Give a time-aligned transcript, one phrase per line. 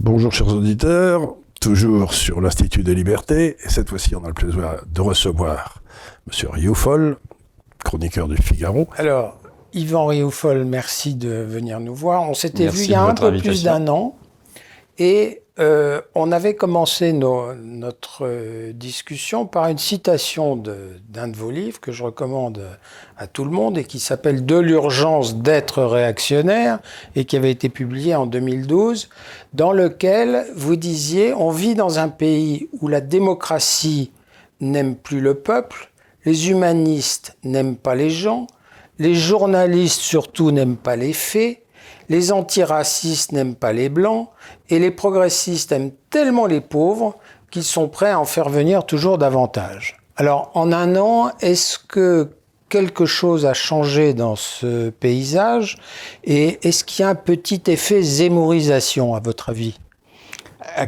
[0.00, 4.76] Bonjour chers auditeurs, toujours sur l'Institut des libertés, et cette fois-ci on a le plaisir
[4.86, 5.82] de recevoir
[6.28, 6.50] M.
[6.52, 7.16] Rioufol,
[7.84, 8.86] chroniqueur du Figaro.
[8.96, 9.38] Alors,
[9.74, 12.30] Yvan Rioufol, merci de venir nous voir.
[12.30, 14.14] On s'était vu il y a un peu plus d'un an,
[14.98, 21.80] et euh, on avait commencé notre euh, discussion par une citation d'un de, vos livres
[21.80, 22.62] que je recommande
[23.16, 26.78] à tout le monde et qui s'appelle De l'urgence d'être réactionnaire
[27.16, 29.08] et qui avait été publié en 2012,
[29.52, 34.12] dans lequel vous disiez on vit dans un pays où la démocratie
[34.60, 35.90] n'aime plus le peuple,
[36.24, 38.46] les humanistes n'aiment pas les gens,
[39.00, 41.62] les journalistes surtout n'aiment pas les faits,
[42.08, 44.28] les antiracistes n'aiment pas les blancs
[44.68, 47.16] et les progressistes aiment tellement les pauvres
[47.50, 49.96] qu'ils sont prêts à en faire venir toujours davantage.
[50.16, 52.30] Alors en un an, est-ce que
[52.68, 55.78] quelque chose a changé dans ce paysage
[56.24, 59.78] et est-ce qu'il y a un petit effet zémorisation à votre avis?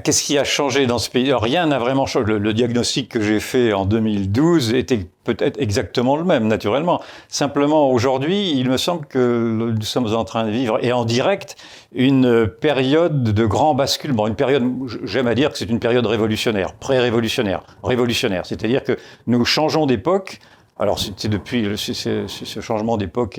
[0.04, 1.32] Qu'est-ce qui a changé dans ce pays?
[1.32, 2.38] Rien n'a vraiment changé.
[2.38, 7.00] Le, diagnostic que j'ai fait en 2012 était peut-être exactement le même, naturellement.
[7.28, 11.56] Simplement, aujourd'hui, il me semble que nous sommes en train de vivre, et en direct,
[11.92, 14.26] une période de grand basculement.
[14.26, 14.64] Une période,
[15.04, 18.46] j'aime à dire que c'est une période révolutionnaire, pré-révolutionnaire, révolutionnaire.
[18.46, 20.40] C'est-à-dire que nous changeons d'époque
[20.80, 23.38] alors, c'est depuis ce changement d'époque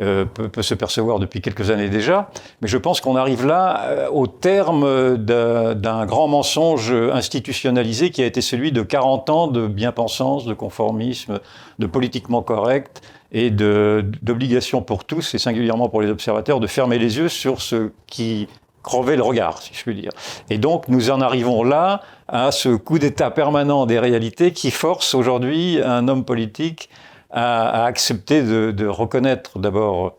[0.00, 4.08] euh, peut, se percevoir depuis quelques années déjà, mais je pense qu'on arrive là euh,
[4.10, 10.44] au terme d'un grand mensonge institutionnalisé qui a été celui de 40 ans de bien-pensance,
[10.46, 11.38] de conformisme,
[11.78, 17.18] de politiquement correct et d'obligation pour tous, et singulièrement pour les observateurs, de fermer les
[17.18, 18.48] yeux sur ce qui
[18.82, 20.12] crever le regard, si je puis dire.
[20.48, 22.00] Et donc, nous en arrivons là
[22.30, 26.88] à ce coup d'état permanent des réalités qui force aujourd'hui un homme politique
[27.30, 30.14] à, accepter de, reconnaître d'abord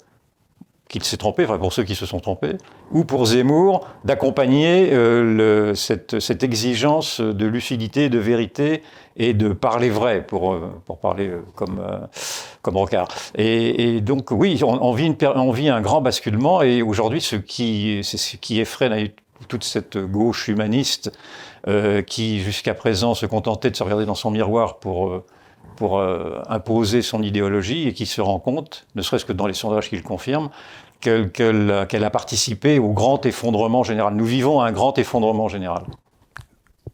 [0.90, 2.58] qu'il s'est trompé, enfin pour ceux qui se sont trompés,
[2.92, 8.84] ou pour Zemmour d'accompagner euh, cette, exigence de lucidité, de vérité
[9.16, 10.70] et de parler vrai, pour, euh,
[11.02, 11.82] parler euh, comme,
[12.62, 13.08] comme Rocard.
[13.36, 17.38] Et, donc oui, on, on, vit une, on, vit un grand basculement, et aujourd'hui, ce
[17.38, 19.14] qui, ce qui effraie
[19.48, 21.12] toute cette gauche humaniste
[21.68, 25.24] euh, qui, jusqu'à présent, se contentait de se regarder dans son miroir pour
[25.82, 29.56] pour euh, imposer son idéologie et qui se rend compte, ne serait-ce que dans les
[29.56, 30.50] sondages qui le confirment,
[31.00, 34.14] qu'elle a participé au grand effondrement général.
[34.14, 35.86] Nous vivons un grand effondrement général.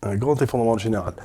[0.03, 1.16] Un grand effondrement général.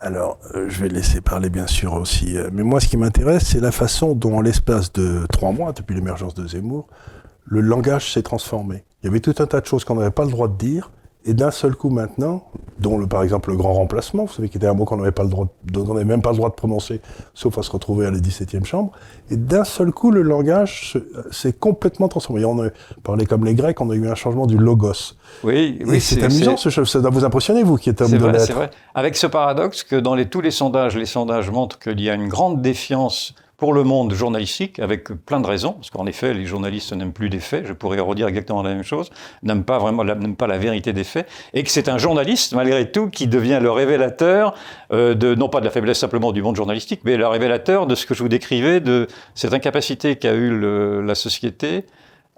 [0.00, 2.36] Alors, euh, je vais laisser parler bien sûr aussi.
[2.36, 5.72] Euh, mais moi, ce qui m'intéresse, c'est la façon dont, en l'espace de trois mois,
[5.72, 6.86] depuis l'émergence de Zemmour,
[7.44, 8.84] le langage s'est transformé.
[9.02, 10.92] Il y avait tout un tas de choses qu'on n'avait pas le droit de dire,
[11.26, 12.44] et d'un seul coup maintenant,
[12.78, 15.12] dont le, par exemple le grand remplacement, vous savez, qui était un mot qu'on n'avait
[15.12, 17.00] pas le droit, n'avait même pas le droit de prononcer,
[17.34, 18.92] sauf à se retrouver à la 17e chambre,
[19.30, 20.96] et d'un seul coup le langage
[21.30, 22.44] s'est complètement transformé.
[22.44, 22.70] On a
[23.02, 25.14] parlé comme les Grecs, on a eu un changement du logos.
[25.44, 26.00] Oui, oui.
[26.00, 28.46] C'est amusant, ce, ça doit vous impressionner, vous qui êtes homme de lettres.
[28.46, 28.70] C'est vrai.
[28.94, 32.14] Avec ce paradoxe que dans les, tous les sondages, les sondages montrent qu'il y a
[32.14, 36.46] une grande défiance pour le monde journalistique, avec plein de raisons, parce qu'en effet, les
[36.46, 39.10] journalistes n'aiment plus des faits, je pourrais redire exactement la même chose,
[39.42, 43.58] n'aiment pas la vérité des faits, et que c'est un journaliste, malgré tout, qui devient
[43.60, 44.54] le révélateur
[44.92, 47.94] euh, de, non pas de la faiblesse simplement du monde journalistique, mais le révélateur de
[47.94, 51.84] ce que je vous décrivais, de cette incapacité qu'a eu le, la société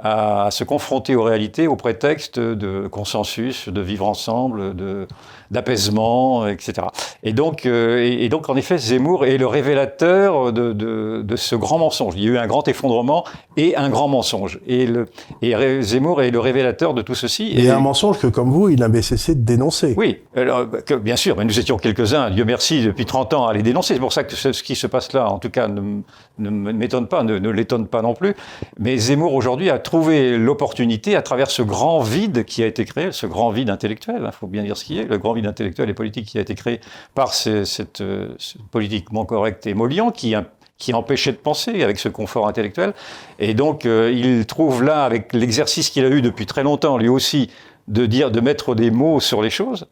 [0.03, 5.07] à se confronter aux réalités au prétexte de consensus, de vivre ensemble, de,
[5.53, 6.89] d'apaisement, etc.
[7.23, 11.55] Et donc, euh, et, donc, en effet, Zemmour est le révélateur de, de, de, ce
[11.55, 12.15] grand mensonge.
[12.17, 13.25] Il y a eu un grand effondrement
[13.57, 14.59] et un grand mensonge.
[14.67, 15.07] Et, le,
[15.43, 17.53] et Zemmour est le révélateur de tout ceci.
[17.55, 19.95] Et, un mensonge que, comme vous, il n'avait cessé de dénoncer.
[19.97, 23.53] Oui, alors, que, bien sûr, mais nous étions quelques-uns, Dieu merci, depuis 30 ans à
[23.53, 23.95] les dénoncer.
[23.95, 26.01] C'est pour ça que ce, ce, qui se passe là, en tout cas, ne,
[26.39, 28.35] ne m'étonne pas, ne, ne l'étonne pas non plus.
[28.79, 33.13] Mais Zemmour, aujourd'hui, a trouvé l'opportunité, à travers ce grand vide qui a été créé,
[33.13, 35.47] ce grand vide intellectuel, il hein, faut bien dire ce qui est, le grand vide
[35.47, 36.81] intellectuel et politique qui a été créé
[37.15, 38.35] par cette, euh,
[38.71, 40.35] politiquement correct émollient qui
[40.79, 42.93] qui empêchait de penser avec ce confort intellectuel.
[43.39, 47.09] Et donc, euh, il trouve là, avec l'exercice qu'il a eu depuis très longtemps, lui
[47.09, 47.51] aussi,
[47.87, 49.87] de dire, de mettre des mots sur les choses,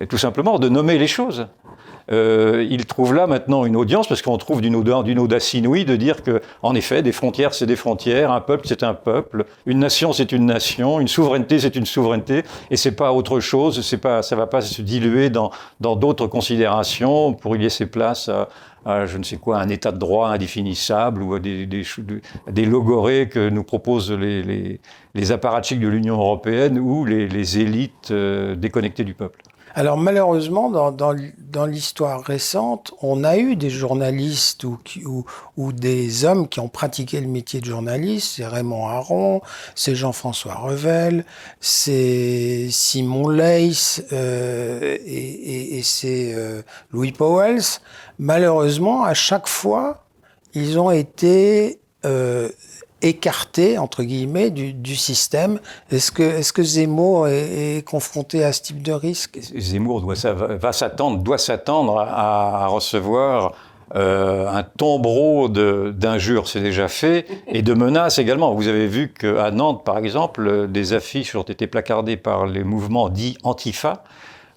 [0.00, 1.46] et tout simplement de nommer les choses.
[2.12, 6.22] Euh, il trouve là maintenant une audience, parce qu'on trouve d'une audace inouïe de dire
[6.22, 10.12] que, en effet, des frontières, c'est des frontières, un peuple, c'est un peuple, une nation,
[10.12, 14.22] c'est une nation, une souveraineté, c'est une souveraineté, et c'est pas autre chose, c'est pas,
[14.22, 15.50] ça va pas se diluer dans
[15.80, 20.28] d'autres considérations pour y laisser place à, je ne sais quoi, un état de droit
[20.28, 21.82] indéfinissable ou à des, des,
[22.52, 22.66] des
[23.26, 24.80] que nous proposent les, les,
[25.14, 29.42] les apparatchiks de l'Union européenne ou les, les élites euh, déconnectées du peuple.
[29.78, 35.26] Alors malheureusement, dans, dans, l'histoire récente, on a eu des journalistes ou, ou,
[35.58, 38.36] ou, des hommes qui ont pratiqué le métier de journaliste.
[38.36, 39.42] C'est Raymond Aron,
[39.74, 41.26] c'est Jean-François Revel,
[41.60, 47.80] c'est Simon Leys euh, et c'est euh, Louis Powells.
[48.18, 50.06] Malheureusement, à chaque fois,
[50.54, 52.48] ils ont été euh,
[53.02, 55.60] écartés, entre guillemets, du, système.
[55.90, 59.38] Est-ce que, Zemmour est, confronté à ce type de risque?
[59.56, 63.54] Zemmour doit, va s'attendre, doit s'attendre à, recevoir
[63.94, 68.54] euh, un tombereau d'injures, c'est déjà fait, et de menaces également.
[68.54, 73.08] Vous avez vu qu'à Nantes, par exemple, des affiches ont été placardées par les mouvements
[73.08, 74.04] dits Antifa,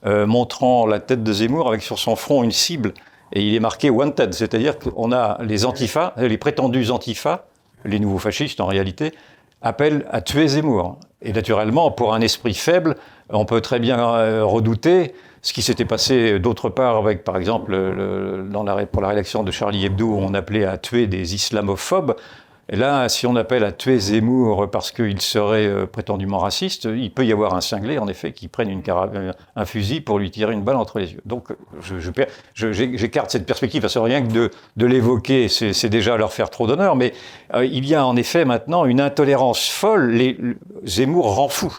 [0.05, 2.93] euh, montrant la tête de Zemmour avec sur son front une cible
[3.33, 7.45] et il est marqué wanted, c'est-à-dire qu'on a les antifas, les prétendus antifas,
[7.85, 9.13] les nouveaux fascistes en réalité,
[9.61, 10.99] appellent à tuer Zemmour.
[11.21, 12.95] Et naturellement, pour un esprit faible,
[13.29, 17.71] on peut très bien euh, redouter ce qui s'était passé d'autre part avec, par exemple,
[18.91, 22.15] pour la rédaction de Charlie Hebdo, on appelait à tuer des islamophobes.
[22.71, 27.11] Et là, si on appelle à tuer Zemmour parce qu'il serait euh, prétendument raciste, il
[27.11, 30.29] peut y avoir un cinglé, en effet, qui prenne une euh, un fusil pour lui
[30.29, 31.21] tirer une balle entre les yeux.
[31.25, 31.47] Donc,
[32.53, 36.67] j'écarte cette perspective, parce que rien que de, de l'évoquer, c'est déjà leur faire trop
[36.67, 37.13] d'honneur, mais
[37.55, 40.11] euh, il y a en effet maintenant une intolérance folle.
[40.11, 40.37] Les,
[40.85, 41.75] Zemmour rend fou.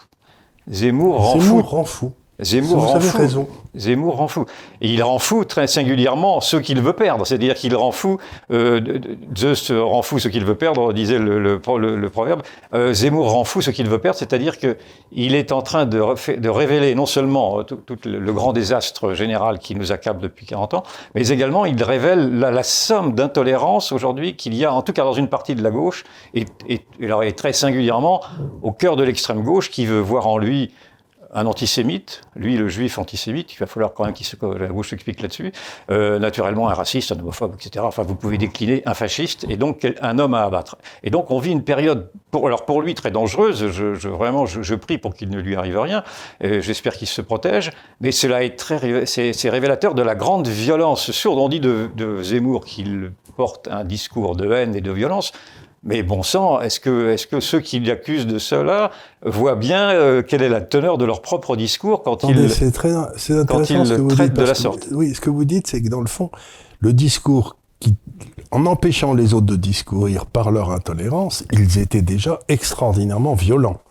[0.69, 2.11] Zemmour rend Zemmour Rend fou.
[2.41, 3.17] Zemmour rend fou.
[3.17, 3.47] Raison.
[3.75, 4.45] Zemmour rend fou.
[4.81, 7.25] Et il rend fou très singulièrement ceux qu'il veut perdre.
[7.25, 8.17] C'est-à-dire qu'il rend fou,
[8.51, 8.99] euh,
[9.37, 11.61] Zeus rend fou ce qu'il veut perdre, disait le, le,
[11.95, 12.41] le, proverbe.
[12.73, 15.99] Euh, Zemmour rend fou ce qu'il veut perdre, c'est-à-dire qu'il est en train de,
[16.37, 20.73] de révéler non seulement euh, tout, le grand désastre général qui nous accable depuis 40
[20.73, 20.83] ans,
[21.15, 25.03] mais également il révèle la, la somme d'intolérance aujourd'hui qu'il y a, en tout cas
[25.03, 26.03] dans une partie de la gauche,
[26.33, 28.21] et, et, et très singulièrement
[28.63, 30.71] au cœur de l'extrême gauche, qui veut voir en lui
[31.33, 34.89] un antisémite, lui le juif antisémite, il va falloir quand même qu'il se, la gauche
[34.89, 35.51] s'explique là-dessus,
[35.89, 37.85] euh, naturellement un raciste, un homophobe, etc.
[37.87, 40.77] Enfin, vous pouvez décliner un fasciste et donc un homme à abattre.
[41.03, 44.75] Et donc on vit une période, pour, alors pour lui très dangereuse, je, vraiment je,
[44.75, 46.03] prie pour qu'il ne lui arrive rien,
[46.41, 51.39] j'espère qu'il se protège, mais cela est très, c'est révélateur de la grande violence sourde.
[51.39, 55.31] On dit de Zemmour qu'il porte un discours de haine et de violence,
[55.83, 58.91] mais bon sang, est-ce que, est que ceux qui l'accusent de cela
[59.25, 62.93] voient bien euh, quelle est la teneur de leur propre discours quand ils, c'est très,
[62.93, 65.89] intéressant ce que vous dites, de la sorte Oui, ce que vous dites, c'est que
[65.89, 66.29] dans le fond,
[66.79, 67.95] le discours qui,
[68.51, 73.81] en empêchant les autres de discourir par leur intolérance, ils étaient déjà extraordinairement violents.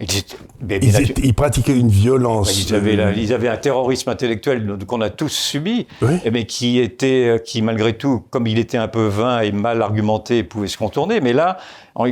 [0.00, 2.62] Ils, pratiquaient une violence.
[2.62, 5.86] Ils avaient, ils avaient un terrorisme intellectuel qu'on a tous subi,
[6.30, 9.82] mais qui était, euh, qui malgré tout, comme il était un peu vain et mal
[9.82, 11.20] argumenté, pouvait se contourner.
[11.20, 11.58] Mais là,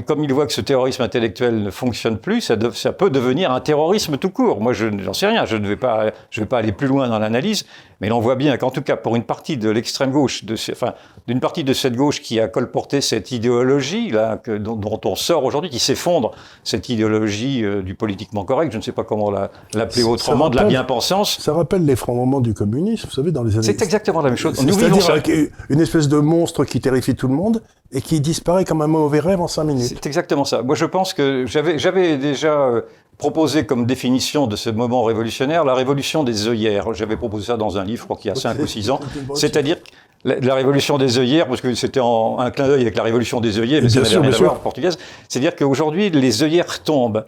[0.04, 3.60] comme il voit que ce terrorisme intellectuel ne fonctionne plus, ça, ça peut devenir un
[3.60, 4.60] terrorisme tout court.
[4.60, 5.44] Moi, je n'en sais rien.
[5.44, 7.66] Je ne vais pas, je vais pas aller plus loin dans l'analyse,
[8.00, 10.94] mais l'on voit bien qu'en tout cas, pour une partie de l'extrême gauche, de, enfin,
[11.26, 15.44] d'une partie de cette gauche qui a colporté cette idéologie là, que, dont, on sort
[15.44, 16.32] aujourd'hui, qui s'effondre,
[16.64, 20.64] cette idéologie euh, du politiquement correct, je ne sais pas comment l'appeler autrement, de la
[20.64, 21.38] bien-pensance.
[21.40, 23.62] Ça rappelle l'effondrement du communisme, vous savez, dans les années.
[23.62, 24.56] C'est exactement la même chose.
[24.56, 28.86] C'est-à-dire une espèce de monstre qui terrifie tout le monde et qui disparaît comme un
[28.86, 29.88] mauvais rêve en cinq minutes.
[29.88, 30.62] C'est exactement ça.
[30.62, 32.82] Moi, je pense que j'avais déjà euh,
[33.18, 36.92] proposé comme définition de ce moment révolutionnaire la révolution des œillères.
[36.94, 39.00] J'avais proposé ça dans un livre, je crois qu'il y a cinq ou six ans.
[39.34, 39.76] C'est-à-dire
[40.24, 43.80] la, révolution des œillères, parce que c'était un clin d'œil avec la révolution des œillets,
[43.80, 44.98] mais ça n'avait rien à portugaise.
[45.28, 47.24] C'est-à-dire qu'aujourd'hui, les œillères tombent.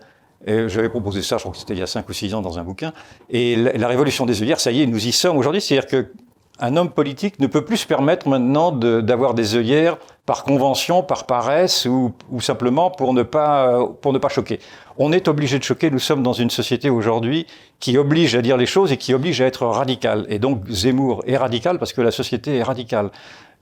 [0.46, 2.58] J'avais proposé ça, je crois que c'était il y a cinq ou six ans dans
[2.58, 2.92] un bouquin.
[3.28, 5.60] Et la, la révolution des œillères, ça y est, nous y sommes aujourd'hui.
[5.60, 6.12] C'est-à-dire que
[6.60, 11.24] un homme politique ne peut plus se permettre maintenant d'avoir des œillères par convention, par
[11.24, 14.60] paresse ou, ou, simplement pour ne, pas, pour ne pas choquer.
[14.98, 17.46] On est obligé de choquer, nous sommes dans une société aujourd'hui
[17.80, 20.26] qui oblige à dire les choses et qui oblige à être radical.
[20.28, 23.10] Et donc Zemmour est radical parce que la société est radicale.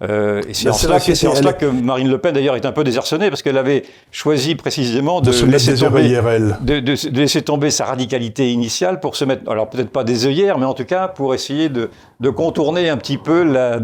[0.02, 2.72] Euh, et c'est en, cela que, en cela que Marine Le Pen, d'ailleurs, est un
[2.72, 7.40] peu désarçonnée, parce qu'elle avait choisi précisément de, de laisser tomber, de, de, de, laisser
[7.40, 10.84] tomber sa radicalité initiale pour se mettre, alors peut-être pas des œillères, mais en tout
[10.84, 11.88] cas pour essayer de,
[12.30, 13.80] contourner un petit peu, la,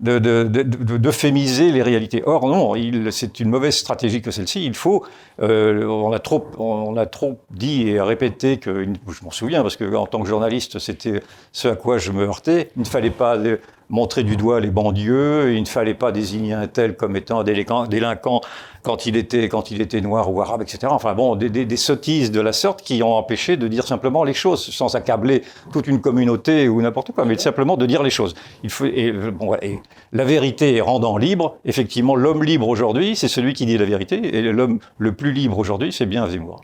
[0.00, 0.44] de,
[0.96, 2.22] d'euphémiser les réalités.
[2.24, 2.74] Or, non,
[3.10, 4.64] c'est une mauvaise stratégie que celle-ci.
[4.64, 5.04] Il faut,
[5.42, 9.76] euh, on, a trop, on a trop dit et répété que, je m'en souviens, parce
[9.76, 12.70] que en tant que journaliste, c'était ce à quoi je me heurtais.
[12.76, 13.36] Il ne fallait pas
[13.90, 17.44] montrer du doigt les bandieux, il ne fallait pas désigner un tel comme étant un
[17.44, 18.40] délinquant
[18.82, 20.86] quand il était, quand il était noir ou arabe, etc.
[20.90, 24.64] Enfin bon, des, sottises de la sorte qui ont empêché de dire simplement les choses,
[24.64, 25.42] sans accabler
[25.72, 28.34] toute une communauté ou n'importe quoi, mais simplement de dire les choses.
[28.62, 28.86] Il faut,
[29.32, 29.80] bon, et
[30.12, 34.42] la vérité rendant libre, effectivement, l'homme libre aujourd'hui, c'est celui qui dit la vérité, et
[34.42, 36.62] l'homme le plus libre aujourd'hui, c'est bien Zemmour.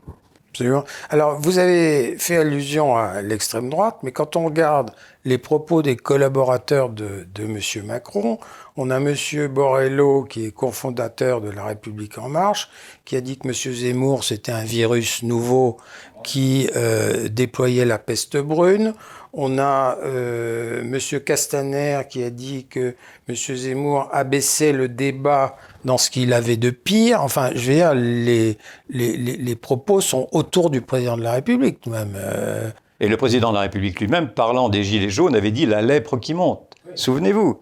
[0.57, 0.85] Absolument.
[1.11, 4.91] Alors, vous avez fait allusion à l'extrême droite, mais quand on regarde
[5.27, 7.59] les propos des collaborateurs de, de M.
[7.85, 8.39] Macron,
[8.79, 9.15] on a M.
[9.49, 12.71] Borrello, qui est cofondateur de La République En Marche,
[13.05, 13.53] qui a dit que M.
[13.53, 15.77] Zemmour, c'était un virus nouveau
[16.25, 18.95] qui euh, déployait la peste brune.
[19.39, 21.21] On a euh, M.
[21.21, 22.95] Castaner qui a dit que
[23.29, 23.35] M.
[23.35, 27.21] Zemmour abaissait le débat dans ce qu'il avait de pire.
[27.21, 28.57] Enfin, je veux dire, les,
[28.89, 32.15] les, les, propos sont autour du président de la République, même.
[32.17, 32.71] Euh.
[32.99, 36.17] Et le président de la République lui-même, parlant des Gilets jaunes, avait dit la lèpre
[36.17, 36.63] qui monte.
[36.95, 37.61] Souvenez-vous.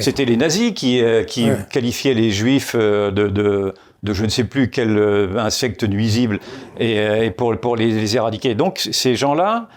[0.00, 3.72] C'était les nazis qui, euh, qui qualifiaient les juifs de, de,
[4.02, 4.98] de, je ne sais plus quel
[5.38, 6.38] insecte nuisible
[6.78, 8.54] et, pour, pour les, les, éradiquer.
[8.54, 9.68] Donc ces gens-là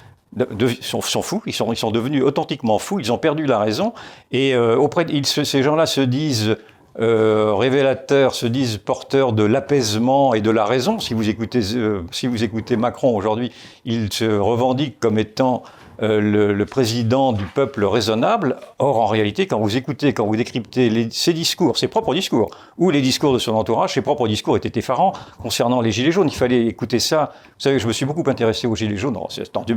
[0.81, 3.93] sont, sont, fous, ils sont, ils sont devenus authentiquement fous, ils ont perdu la raison
[4.31, 6.55] et auprès de, ils, ces gens-là se disent
[6.99, 10.99] euh, révélateurs se disent porteurs de l'apaisement et de la raison.
[10.99, 13.51] Si vous écoutez, euh, si vous écoutez Macron aujourd'hui,
[13.85, 15.63] il se revendique comme étant
[16.01, 16.19] euh,
[16.53, 18.57] le, président du peuple raisonnable.
[18.79, 22.89] Or, en réalité, quand vous écoutez, quand vous décryptez ses discours, ses propres discours, ou
[22.89, 26.29] les discours de son entourage, ses propres discours étaient effarants concernant les Gilets jaunes.
[26.29, 27.33] Il fallait écouter ça.
[27.45, 29.17] Vous savez, je me suis beaucoup intéressé aux Gilets jaunes.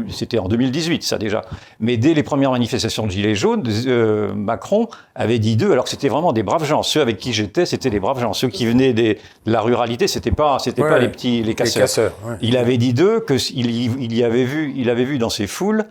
[0.08, 1.44] C'était en 2018, ça déjà.
[1.78, 5.90] Mais dès les premières manifestations de Gilets jaunes, euh, Macron avait dit d'eux, alors que
[5.90, 6.82] c'était vraiment des braves gens.
[6.82, 8.32] Ceux avec qui j'étais, c'était des braves gens.
[8.32, 12.12] Ceux qui venaient de la ruralité, c'était pas, c'était pas les petits, les casseurs.
[12.40, 15.84] Il avait dit d'eux qu'il il y avait vu, il avait vu dans ces foules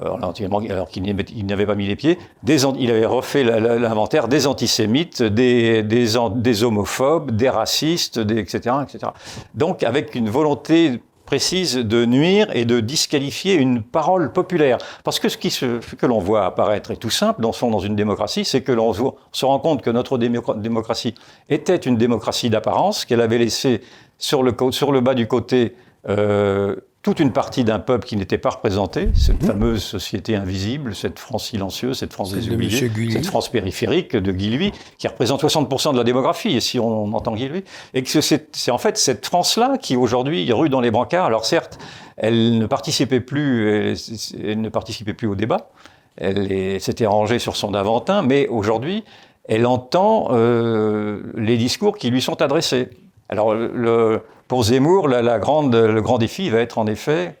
[0.00, 7.30] alors qu'il n'avait pas mis les pieds, il avait refait l'inventaire des antisémites, des, homophobes,
[7.30, 9.12] des racistes, etc., etc.
[9.54, 14.78] Donc avec une volonté précise de nuire et de disqualifier une parole populaire.
[15.04, 18.62] Parce que ce, que l'on voit apparaître est tout simple dans, dans une démocratie, c'est
[18.62, 21.14] que l'on se rend compte que notre démocratie
[21.50, 23.82] était une démocratie d'apparence, qu'elle avait laissé
[24.16, 25.74] sur le, sur le bas du côté
[26.08, 26.76] euh,
[27.08, 29.46] toute une partie d'un peuple qui n'était pas représenté, cette mmh.
[29.46, 35.08] fameuse société invisible, cette France silencieuse, cette France désoubliée, cette France périphérique de Guy qui
[35.08, 37.48] représente 60% de la démographie, et si on entend Guy
[37.94, 41.24] et que c'est en fait cette France-là qui aujourd'hui rue dans les brancards.
[41.24, 41.78] Alors certes,
[42.18, 43.96] elle ne participait plus,
[44.44, 45.70] elle, ne participait plus au débat,
[46.18, 49.02] elle s'était rangée sur son Aventin, mais aujourd'hui,
[49.44, 52.90] elle entend euh, les discours qui lui sont adressés.
[53.28, 57.36] Alors le, pour Zemmour, la, grande, le grand défi va être en effet,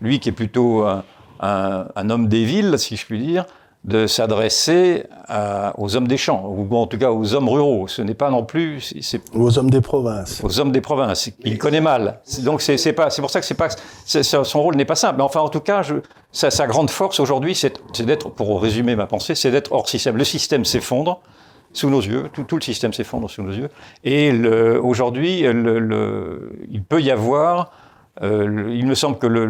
[0.00, 0.84] lui qui est plutôt
[1.40, 3.44] un, homme des villes, si je puis dire,
[3.84, 5.04] de s'adresser
[5.76, 7.88] aux hommes des champs, ou en tout cas aux hommes ruraux.
[7.88, 8.94] Ce n'est pas non plus...
[9.34, 10.40] Aux hommes des provinces.
[10.44, 11.30] Aux hommes des provinces.
[11.44, 12.20] Il connaît mal.
[12.42, 13.68] Donc c'est pas, c'est pour ça que c'est pas,
[14.06, 15.16] son rôle n'est pas simple.
[15.16, 15.96] Mais enfin, en tout cas, je,
[16.30, 20.16] sa, grande force aujourd'hui, c'est d'être, pour résumer ma pensée, c'est d'être hors système.
[20.16, 21.20] Le système s'effondre
[21.72, 23.68] sous nos yeux, tout, le système s'effondre sous nos yeux.
[24.04, 24.32] Et
[24.78, 27.72] aujourd'hui, il peut y avoir,
[28.20, 29.48] euh, il me semble que, le,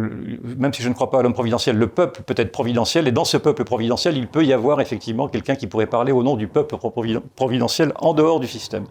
[0.57, 3.11] même si je ne crois pas à l'homme providentiel, le peuple peut être providentiel, et
[3.11, 6.37] dans ce peuple providentiel, il peut y avoir effectivement quelqu'un qui pourrait parler au nom
[6.37, 6.77] du peuple
[7.35, 8.85] providentiel en dehors du système.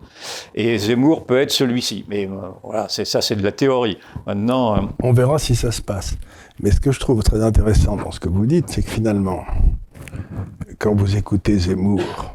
[0.55, 2.05] Et Zemmour peut être celui-ci.
[2.09, 3.99] Mais euh, voilà, c'est ça, c'est de la théorie.
[4.27, 6.19] Maintenant, euh, on verra si ça se passe.
[6.61, 9.45] Mais ce que je trouve très intéressant dans ce que vous dites, c'est que finalement,
[10.79, 12.35] quand vous écoutez Zemmour,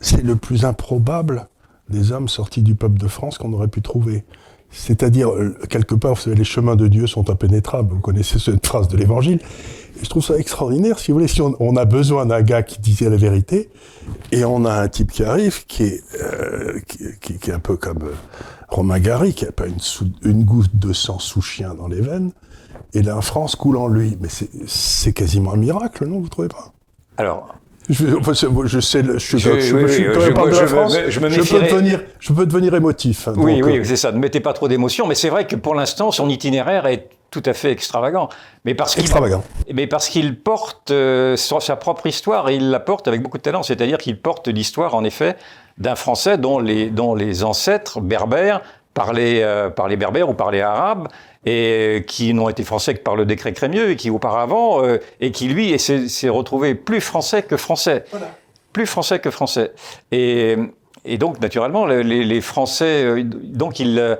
[0.00, 1.48] c'est le plus improbable
[1.88, 4.24] des hommes sortis du peuple de France qu'on aurait pu trouver.
[4.70, 7.92] C'est-à-dire, euh, quelque part, vous savez, les chemins de Dieu sont impénétrables.
[7.92, 9.40] Vous connaissez cette phrase de l'Évangile.
[10.00, 13.10] je trouve ça extraordinaire, si vous voulez, si on, a besoin d'un gars qui disait
[13.10, 13.68] la vérité,
[14.30, 16.78] et on a un type qui arrive, qui est, euh,
[17.20, 18.14] qui, est un peu comme euh,
[18.68, 19.78] Romain Gary, qui n'a pas une,
[20.22, 22.30] une, goutte de sang sous chien dans les veines,
[22.94, 24.16] et la France coule en lui.
[24.20, 24.28] Mais
[24.66, 26.72] c'est quasiment un miracle, non Vous trouvez pas?
[27.16, 27.56] Alors,
[27.90, 29.74] je, je sais, je, je, je, je,
[31.50, 33.28] peux devenir, je peux devenir émotif.
[33.28, 33.84] Hein, oui, oui, euh.
[33.84, 34.12] c'est ça.
[34.12, 37.42] Ne mettez pas trop d'émotion, mais c'est vrai que pour l'instant, son itinéraire est tout
[37.46, 38.28] à fait extravagant.
[38.64, 39.44] Mais parce qu'il, extravagant.
[39.72, 43.42] Mais parce qu'il porte euh, sa propre histoire et il la porte avec beaucoup de
[43.42, 43.62] talent.
[43.62, 45.36] C'est-à-dire qu'il porte l'histoire, en effet,
[45.78, 48.62] d'un Français dont les, dont les ancêtres berbères
[48.94, 51.08] parlaient, euh, parlaient berbères ou parlaient arabes
[51.46, 55.30] et qui n'ont été français que par le décret Crémieux, et qui auparavant, euh, et
[55.30, 58.04] qui lui s'est retrouvé plus français que français.
[58.72, 59.72] Plus français que français.
[60.12, 60.56] Et,
[61.04, 64.16] et donc, naturellement, les, les Français, euh, donc il, euh,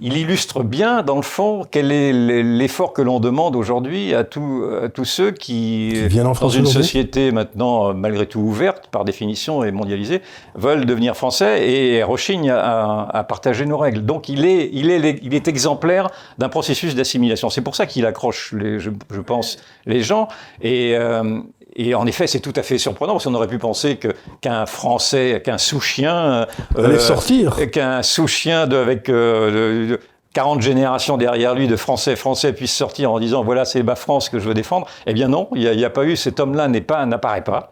[0.00, 5.04] il illustre bien, dans le fond, quel est l'effort que l'on demande aujourd'hui à, tous
[5.04, 5.94] ceux qui,
[6.40, 10.22] dans une société maintenant malgré tout ouverte, par définition et mondialisée,
[10.54, 14.04] veulent devenir français et rechignent à, partager nos règles.
[14.04, 17.50] Donc il est, il est, il est exemplaire d'un processus d'assimilation.
[17.50, 18.90] C'est pour ça qu'il accroche, les, je,
[19.20, 20.28] pense, les gens.
[20.62, 21.40] Et, euh,
[21.76, 24.08] et en effet, c'est tout à fait surprenant parce qu'on aurait pu penser que
[24.40, 26.46] qu'un Français, qu'un sous-chien,
[26.76, 29.96] euh, sortir, qu'un sous-chien avec euh,
[30.32, 34.28] 40 générations derrière lui de Français français puissent sortir en disant voilà c'est ma France
[34.28, 34.86] que je veux défendre.
[35.06, 37.70] Eh bien non, il n'y a, pas eu cet homme-là n'est pas n'apparaît pas.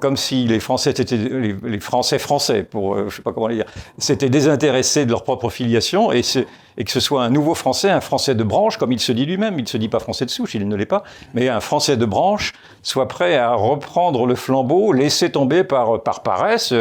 [0.00, 3.66] Comme si les Français étaient les, Français français pour euh, je sais pas comment dire,
[3.98, 6.22] s'étaient désintéressés de leur propre filiation et,
[6.78, 9.26] et que ce soit un nouveau Français, un Français de branche comme il se dit
[9.26, 11.02] lui-même, il se dit pas Français de souche, il ne l'est pas,
[11.34, 16.22] mais un Français de branche soit prêt à reprendre le flambeau, laisser tomber par par
[16.22, 16.72] paresse.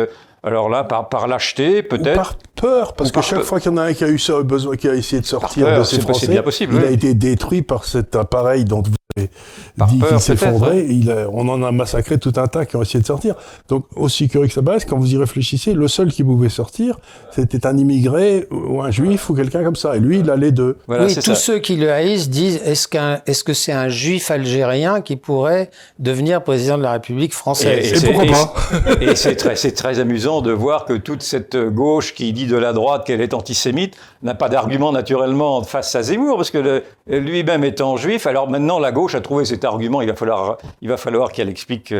[0.41, 2.15] Alors là, par, par lâcheté, peut-être.
[2.15, 4.41] Par peur, parce que chaque fois qu'il y en a un qui a eu ça,
[4.41, 7.61] besoin, qui a essayé de sortir de ses Français, bien possible, il a été détruit
[7.61, 10.85] par cet appareil dont vous dit qu'il s'effondrait.
[11.31, 13.35] On en a massacré tout un tas qui ont essayé de sortir.
[13.67, 16.99] Donc, aussi curieux que ça paraisse, quand vous y réfléchissez, le seul qui pouvait sortir,
[17.31, 19.95] c'était un immigré ou un juif ou quelqu'un comme ça.
[19.95, 20.77] Et lui, il a les deux.
[20.87, 25.01] oui, tous ceux qui le haïssent disent est-ce qu'un, est-ce que c'est un juif algérien
[25.01, 29.71] qui pourrait devenir président de la République française Et, pourquoi pas Et c'est très, c'est
[29.71, 33.33] très amusant de voir que toute cette gauche qui dit de la droite qu'elle est
[33.33, 38.79] antisémite n'a pas d'argument naturellement face à Zemmour, parce que lui-même étant juif, alors maintenant
[38.79, 40.57] la gauche a trouvé cet argument, il va falloir,
[40.97, 41.93] falloir qu'elle explique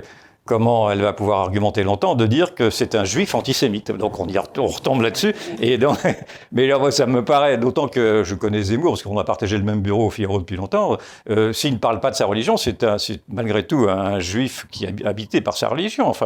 [0.50, 3.91] comment elle va pouvoir argumenter longtemps de dire que c'est un juif antisémite.
[3.91, 5.36] Donc on y retombe là-dessus.
[6.51, 9.63] Mais là, ça me paraît, d'autant que je connais Zemmour, parce qu'on a partagé le
[9.63, 10.98] même bureau au Figaro depuis longtemps,
[11.29, 12.84] euh, s'il ne parle pas de sa religion, c'est
[13.27, 16.08] malgré tout un juif qui est habité par sa religion.
[16.08, 16.25] Enfin,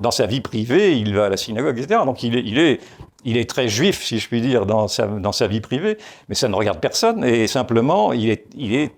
[0.00, 2.00] dans sa vie privée, il va à la synagogue, etc.
[2.04, 5.96] Donc il est, très juif, si je puis dire, dans sa, dans sa vie privée,
[6.28, 7.24] mais ça ne regarde personne.
[7.24, 8.90] Et simplement, il est, il est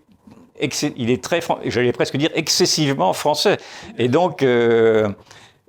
[0.61, 3.59] il est très, j'allais presque dire excessivement français.
[3.99, 5.09] Et donc, euh,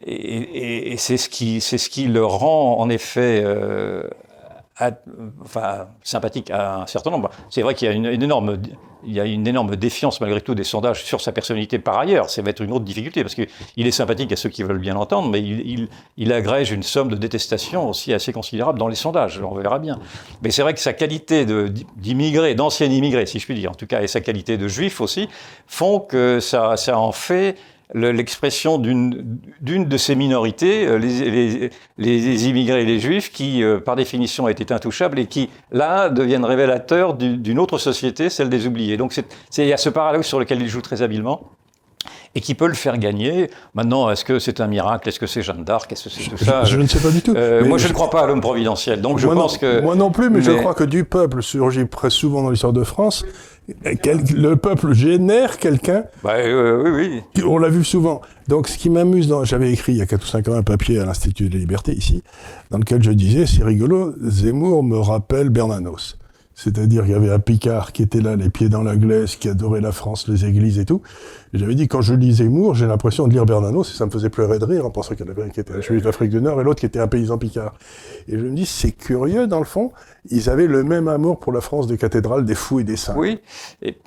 [0.05, 4.03] et, c'est ce qui, c'est ce qui le rend en effet euh,
[5.41, 7.29] enfin, sympathique à un certain nombre.
[7.49, 8.57] C'est vrai qu'il y a une, énorme,
[9.05, 12.29] il y a une énorme défiance malgré tout des sondages sur sa personnalité par ailleurs.
[12.29, 14.93] Ça va être une autre difficulté parce qu'il est sympathique à ceux qui veulent bien
[14.93, 19.39] l'entendre, mais il, il, agrège une somme de détestation aussi assez considérable dans les sondages.
[19.39, 19.99] On verra bien.
[20.41, 21.45] Mais c'est vrai que sa qualité
[21.95, 24.99] d'immigré, d'ancien immigré, si je puis dire, en tout cas, et sa qualité de juif
[24.99, 25.29] aussi,
[25.67, 27.55] font que ça, ça en fait
[27.93, 33.95] l'expression d'une de ces minorités, euh, les, les, immigrés et les juifs, qui, euh, par
[33.95, 38.97] définition, étaient intouchables et qui, là, deviennent révélateurs d'une autre société, celle des oubliés.
[38.97, 39.15] Donc,
[39.57, 41.51] il y a ce paradoxe sur lequel il joue très habilement
[42.35, 43.49] et qui peut le faire gagner.
[43.73, 45.07] Maintenant, est-ce que c'est un miracle?
[45.07, 45.91] Est-ce que c'est Jeanne d'Arc?
[45.91, 46.65] Est-ce que c'est tout ça?
[46.65, 47.33] je, ne sais pas du tout.
[47.35, 49.01] Euh, moi, je ne crois pas à l'homme providentiel.
[49.01, 49.81] Donc, je pense que.
[49.81, 52.83] Moi non plus, mais, je crois que du peuple surgit très souvent dans l'histoire de
[52.83, 53.25] France.
[53.83, 56.03] le peuple génère quelqu'un.
[56.23, 57.43] Bah, euh, oui, oui.
[57.45, 58.21] On l'a vu souvent.
[58.49, 60.99] Donc, ce qui m'amuse, j'avais écrit il y a 4 ou 5 ans un papier
[60.99, 62.21] à l'Institut des libertés ici,
[62.69, 66.17] dans lequel je disais, c'est rigolo, Zemmour me rappelle Bernanos.
[66.55, 69.49] C'est-à-dire qu'il y avait un Picard qui était là, les pieds dans la glace, qui
[69.49, 71.01] adorait la France, les églises et tout.
[71.55, 74.11] Et j'avais dit, quand je lis Zemmour, j'ai l'impression de lire Bernanos, et ça me
[74.11, 76.03] faisait pleurer de rire en pensant qu'il y en avait un qui était un juif
[76.03, 77.75] d'Afrique du Nord et l'autre qui était un paysan Picard.
[78.27, 79.93] Et je me dis, c'est curieux, dans le fond,
[80.29, 83.15] ils avaient le même amour pour la France des cathédrales, des fous et des saints.
[83.15, 83.39] Oui,
[83.81, 83.97] et,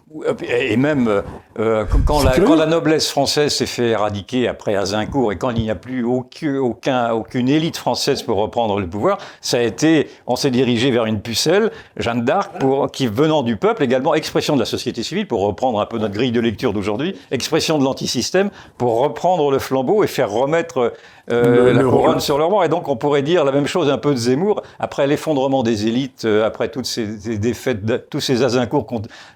[0.48, 1.22] et même
[1.58, 5.62] euh, quand, la, quand, la, noblesse française s'est fait éradiquer après Azincourt et quand il
[5.62, 10.08] n'y a plus aucun, aucun, aucune élite française pour reprendre le pouvoir, ça a été,
[10.26, 14.54] on s'est dirigé vers une pucelle, Jeanne d'Arc, pour, qui venant du peuple, également expression
[14.54, 17.84] de la société civile, pour reprendre un peu notre grille de lecture d'aujourd'hui, expression de
[17.84, 20.92] l'antisystème, pour reprendre le flambeau et faire remettre
[21.30, 22.66] euh, la couronne sur leur roi.
[22.66, 25.86] Et donc on pourrait dire la même chose un peu de Zemmour, après l'effondrement des
[25.86, 28.86] élites, euh, après toutes ces, défaites, tous ces azincours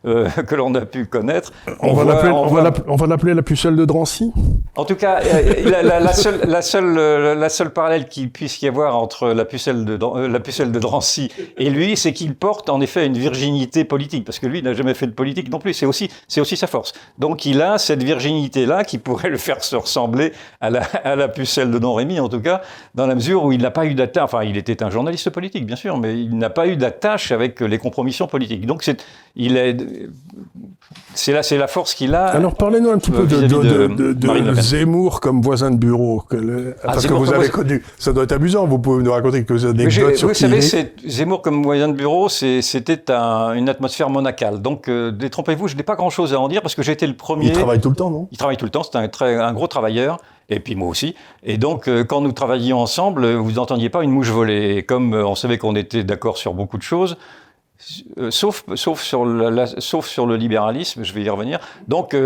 [0.06, 1.52] euh, que l'on a pu connaître.
[1.80, 4.32] On, va l'appeler la pucelle de Drancy
[4.76, 5.20] En tout cas,
[5.64, 9.98] la, seule, la, seule, la seule parallèle qu'il puisse y avoir entre la pucelle de,
[10.26, 14.38] la pucelle de Drancy et lui, c'est qu'il porte en effet une virginité politique, parce
[14.38, 16.92] que lui n'a jamais fait de politique non plus, c'est aussi, c'est aussi sa force.
[17.18, 21.28] Donc il a cette virginité-là qui pourrait le faire se ressembler à la, à la
[21.28, 22.62] pucelle de Don Rémy, en tout cas,
[22.94, 25.66] dans la mesure où il n'a pas eu d'attache, enfin, il était un journaliste politique,
[25.66, 28.66] bien sûr, mais il n'a pas eu d'attache avec les compromissions politiques.
[28.66, 29.02] Donc, c'est,
[29.36, 29.76] il est,
[31.14, 32.26] c'est là, c'est la force qu'il a.
[32.26, 36.92] Alors, parlez-nous un petit peu de, de, de, Zemmour comme voisin de bureau, que ah,
[36.92, 37.84] parce que vous avez connu.
[37.98, 38.66] Ça doit être amusant.
[38.66, 40.60] Vous pouvez nous raconter quelques anecdotes sur Vous savez,
[41.06, 44.62] Zemmour comme voisin de bureau, c'était une atmosphère monacale.
[44.62, 47.14] Donc, euh, détrompez-vous, je n'ai pas grand-chose à en dire parce que j'ai été le
[47.14, 47.46] premier.
[47.46, 48.28] Il travaille tout le temps, non?
[48.30, 48.82] Il travaille tout le temps.
[48.82, 50.18] C'est un, très, un gros travailleur
[50.48, 51.14] et puis moi aussi.
[51.42, 54.76] Et donc, euh, quand nous travaillions ensemble, vous n'entendiez pas une mouche voler.
[54.76, 57.16] Et comme euh, on savait qu'on était d'accord sur beaucoup de choses,
[58.18, 58.64] euh, sauf,
[59.02, 61.58] sur le libéralisme, je vais y revenir.
[61.88, 62.16] Donc,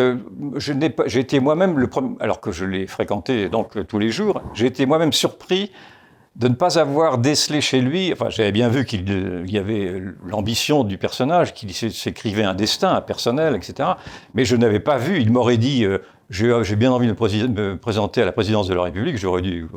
[0.57, 4.67] j'ai été moi-même le premier, alors que je l'ai fréquenté donc tous les jours, j'ai
[4.67, 5.71] été moi-même surpris
[6.35, 10.85] de ne pas avoir décelé chez lui, enfin j'avais bien vu qu'il y avait l'ambition
[10.85, 13.93] du personnage, qu'il s'écrivait un destin un personnel, etc.
[14.35, 15.87] Mais je n'avais pas vu, il m'aurait dit,
[16.31, 19.17] j'ai bien envie de me présenter à la présidence de la République.
[19.17, 19.69] J'aurais dû,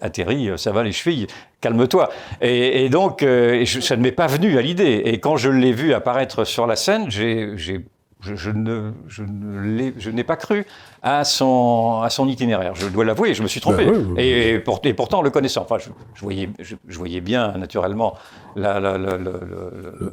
[0.00, 1.26] atterri, ça va les chevilles,
[1.60, 2.10] calme-toi.
[2.40, 5.02] Et, donc, ça ne m'est pas venu à l'idée.
[5.04, 7.84] Et quand je l'ai vu apparaître sur la scène, j'ai
[8.22, 9.22] je, ne, je,
[9.96, 10.66] je n'ai pas cru
[11.02, 12.74] à son, à son itinéraire.
[12.74, 13.86] Je dois l'avouer, je me suis trompé.
[13.86, 18.14] Ben et, pourtant, en le connaissant, enfin, je, voyais, je, voyais bien, naturellement,
[18.56, 19.16] la, la, le,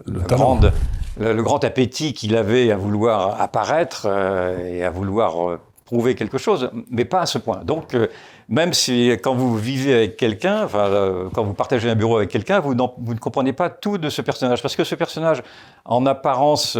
[0.05, 0.71] le, grande,
[1.19, 6.37] le, grand appétit qu'il avait à vouloir apparaître euh, et à vouloir euh, prouver quelque
[6.37, 7.61] chose, mais pas à ce point.
[7.63, 8.07] Donc, euh,
[8.49, 12.59] même si quand vous vivez avec quelqu'un, enfin, quand vous partagez un bureau avec quelqu'un,
[12.59, 14.61] vous, vous, ne comprenez pas tout de ce personnage.
[14.61, 15.43] Parce que ce personnage,
[15.83, 16.77] en apparence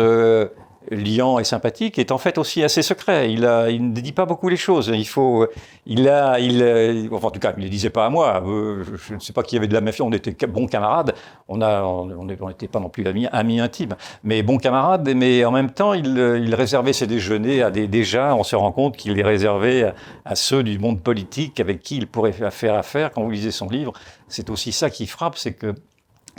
[0.91, 3.32] liant et sympathique, est en fait aussi assez secret.
[3.32, 4.91] Il, a, il ne dit pas beaucoup les choses.
[4.93, 5.47] Il faut,
[5.86, 8.43] il a, il, enfin, en tout cas, il ne les disait pas à moi.
[8.45, 10.08] Euh, je, ne sais pas qui y avait de la méfiance.
[10.08, 11.13] On était bons camarades.
[11.47, 15.10] On on n'était pas non plus amis, amis intimes, mais bons camarades.
[15.15, 18.71] Mais en même temps, il, il réservait ses déjeuners à des, déjà, on se rend
[18.71, 19.95] compte qu'il les réservait à,
[20.26, 23.69] à, ceux du monde politique avec qui il pourrait faire affaire quand vous lisez son
[23.69, 23.93] livre.
[24.28, 25.73] C'est aussi ça qui frappe, c'est que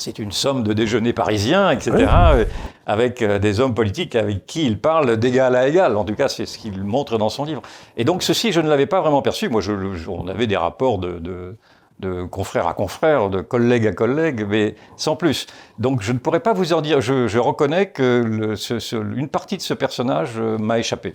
[0.00, 2.44] c'est une somme de déjeuners parisiens, etc., euh,
[2.86, 5.96] avec euh, des hommes politiques avec qui il parle d'égal à égal.
[5.96, 7.62] En tout cas, c'est ce qu'il montre dans son livre.
[7.96, 9.48] Et donc, ceci, je ne l'avais pas vraiment perçu.
[9.48, 9.72] Moi, je,
[10.08, 11.20] on avait des rapports de,
[12.00, 15.46] de, confrère à confrère, de collègue à collègue, mais sans plus.
[15.78, 17.00] Donc, je ne pourrais pas vous en dire.
[17.00, 18.54] Je, reconnais que le,
[19.18, 21.14] une partie de ce personnage euh, m'a échappé.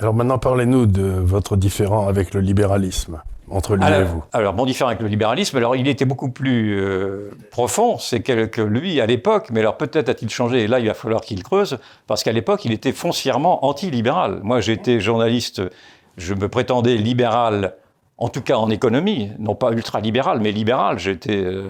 [0.00, 4.64] Alors maintenant, parlez-nous de votre différent avec le libéralisme entre lui et vous Alors, mon
[4.64, 9.06] différent avec le libéralisme, alors il était beaucoup plus euh, profond, c'est que, lui, à
[9.06, 12.32] l'époque, mais alors peut-être a-t-il changé, et là il va falloir qu'il creuse, parce qu'à
[12.32, 14.40] l'époque, il était foncièrement anti-libéral.
[14.42, 15.62] Moi, j'étais journaliste,
[16.16, 17.74] je me prétendais libéral,
[18.18, 20.98] en tout cas en économie, non pas ultra-libéral, mais libéral.
[20.98, 21.68] J'étais euh,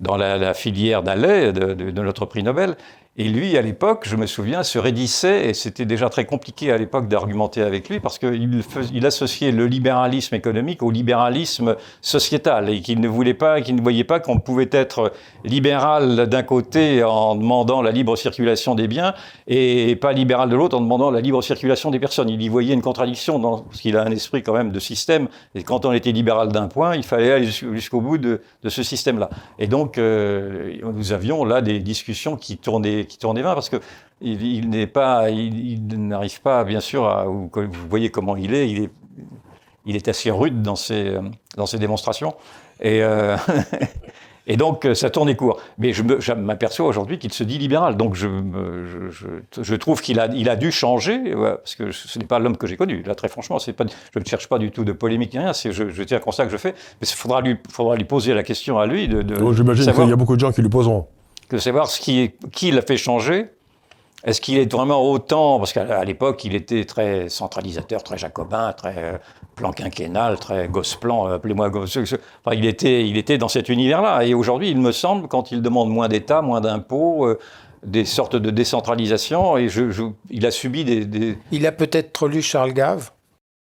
[0.00, 2.76] dans la, filière d'Allais, de, notre prix Nobel,
[3.18, 6.78] et lui, à l'époque, je me souviens, se raidissait, et c'était déjà très compliqué à
[6.78, 12.80] l'époque d'argumenter avec lui, parce qu'il il associait le libéralisme économique au libéralisme sociétal, et
[12.80, 15.12] qu'il ne voulait pas, qu'il ne voyait pas qu'on pouvait être
[15.44, 19.12] libéral d'un côté en demandant la libre circulation des biens,
[19.46, 22.30] et pas libéral de l'autre en demandant la libre circulation des personnes.
[22.30, 25.28] Il y voyait une contradiction, dans, parce qu'il a un esprit quand même de système,
[25.54, 29.28] et quand on était libéral d'un point, il fallait aller jusqu'au bout de, ce système-là.
[29.58, 33.80] Et donc, euh, nous avions là des discussions qui tournaient qui tourne les parce que
[34.22, 37.50] il, n'est pas, il, n'arrive pas, bien sûr, à, vous
[37.88, 38.90] voyez comment il est, il est,
[39.84, 41.16] il est assez rude dans ses,
[41.56, 42.34] dans ses démonstrations.
[42.80, 43.36] Et, euh,
[44.46, 45.60] et donc, ça tourne court.
[45.78, 47.96] Mais je m'aperçois aujourd'hui qu'il se dit libéral.
[47.96, 48.28] Donc, je,
[49.10, 52.56] je, je, trouve qu'il a, il a dû changer, parce que ce n'est pas l'homme
[52.56, 53.02] que j'ai connu.
[53.02, 53.84] Là, très franchement, c'est pas,
[54.14, 55.52] je ne cherche pas du tout de polémique ni rien.
[55.52, 56.74] Je, je tiens un constat que je fais.
[57.00, 59.08] Mais il faudra lui, faudra lui poser la question à lui.
[59.08, 61.08] De, de oh, J'imagine qu'il y a beaucoup de gens qui lui poseront
[61.52, 63.46] de savoir ce qui, qui l'a fait changer.
[64.24, 68.94] Est-ce qu'il est vraiment autant, parce qu'à l'époque, il était très centralisateur, très jacobin, très
[68.96, 69.18] euh,
[69.56, 71.96] plan quinquennal, très gosse-plan, euh, appelez-moi gosse.
[71.96, 74.24] Enfin, il était, il était dans cet univers-là.
[74.24, 77.38] Et aujourd'hui, il me semble, quand il demande moins d'État, moins d'impôts, euh,
[77.82, 79.82] des sortes de décentralisation, et je,
[80.30, 81.36] il a subi des...
[81.50, 83.10] Il a peut-être lu Charles Gave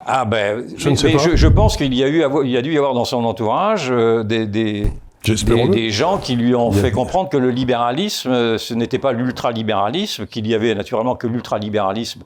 [0.05, 1.19] ah ben, je, ne sais pas.
[1.19, 3.89] Je, pense qu'il y a eu, il y a dû y avoir dans son entourage
[3.89, 4.89] des, des,
[5.25, 10.27] des, gens qui lui ont fait comprendre que le libéralisme, euh, ce n'était pas l'ultralibéralisme,
[10.27, 12.23] qu'il y avait naturellement que l'ultralibéralisme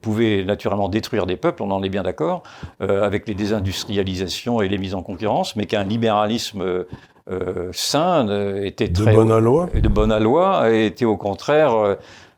[0.00, 2.42] pouvait naturellement détruire des peuples, on en est bien d'accord,
[2.80, 6.84] euh, avec les désindustrialisations et les mises en concurrence, mais qu'un libéralisme
[7.30, 8.26] euh, sain
[8.62, 9.12] était très...
[9.12, 9.68] De bonne loi.
[9.72, 11.94] De bonne loi, était au contraire euh,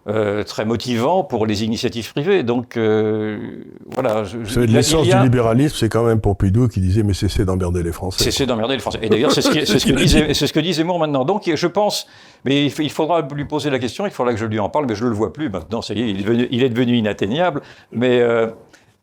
[0.07, 2.43] très motivant pour les initiatives privées.
[2.43, 4.25] Donc euh, voilà.
[4.57, 8.23] L'essence du libéralisme, c'est quand même Pompidou qui disait mais cessez d'emmerder les Français.
[8.23, 8.99] Cessez d'emmerder les Français.
[9.03, 11.25] Et d'ailleurs, c'est ce, ce, que disait, ce que dit Zemmour maintenant.
[11.25, 12.07] Donc je pense,
[12.45, 14.95] mais il, faudra lui poser la question, il faudra que je lui en parle, mais
[14.95, 15.81] je ne le vois plus maintenant.
[15.81, 17.63] Ça y est, il est devenu, il est devenu inatteignable.
[17.93, 18.49] Mais euh,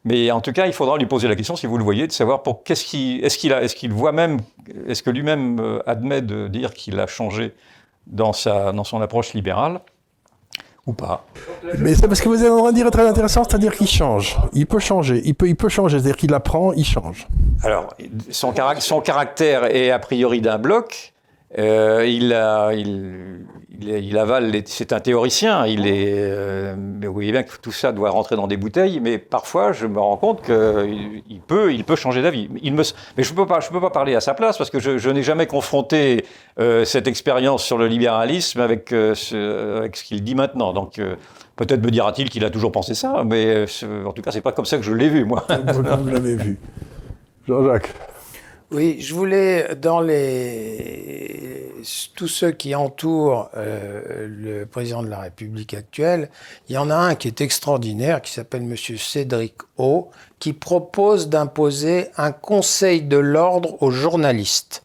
[0.04, 2.12] mais en tout cas, il faudra lui poser la question, si vous le voyez, de
[2.12, 4.38] savoir pour qu'est-ce qu'il, est-ce qu'il a, est-ce qu'il voit même,
[4.88, 7.54] est-ce que lui-même admet de dire qu'il a changé
[8.08, 9.82] dans sa, dans son approche libérale
[10.88, 11.26] ou pas.
[11.78, 14.38] Mais c'est parce que vous êtes en train de dire très intéressant, c'est-à-dire qu'il change.
[14.54, 15.22] Il peut changer.
[15.26, 16.00] Il peut, changer.
[16.00, 17.28] C'est-à-dire qu'il apprend, il change.
[17.64, 17.94] Alors,
[18.30, 18.52] son
[19.02, 21.11] caractère est a priori d'un bloc.
[21.58, 23.46] Euh, il, a, il,
[23.82, 27.92] il, avale, c'est un théoricien, il est, euh, mais vous voyez bien que tout ça
[27.92, 31.84] doit rentrer dans des bouteilles, mais parfois je me rends compte qu'il il peut, il
[31.84, 32.50] peut changer d'avis.
[32.62, 32.84] Il mais
[33.18, 35.24] je ne peux, pas, peux pas parler à sa place parce que je, je n'ai
[35.24, 36.26] jamais confronté
[36.60, 40.72] euh, cette expérience sur le libéralisme avec, ce, avec ce qu'il dit maintenant.
[40.72, 41.02] Donc
[41.58, 43.66] peut-être me dira-t-il qu'il a toujours pensé ça, mais
[44.06, 45.46] en tout cas, c'est pas comme ça que je l'ai vu, moi.
[45.74, 46.58] Vous l'avez vu.
[47.46, 47.94] Jean-Jacques
[48.72, 51.72] oui, je voulais, dans les
[52.16, 56.30] tous ceux qui entourent euh, le président de la République actuelle,
[56.70, 58.76] il y en a un qui est extraordinaire, qui s'appelle M.
[58.78, 64.84] Cédric O, qui propose d'imposer un conseil de l'ordre aux journalistes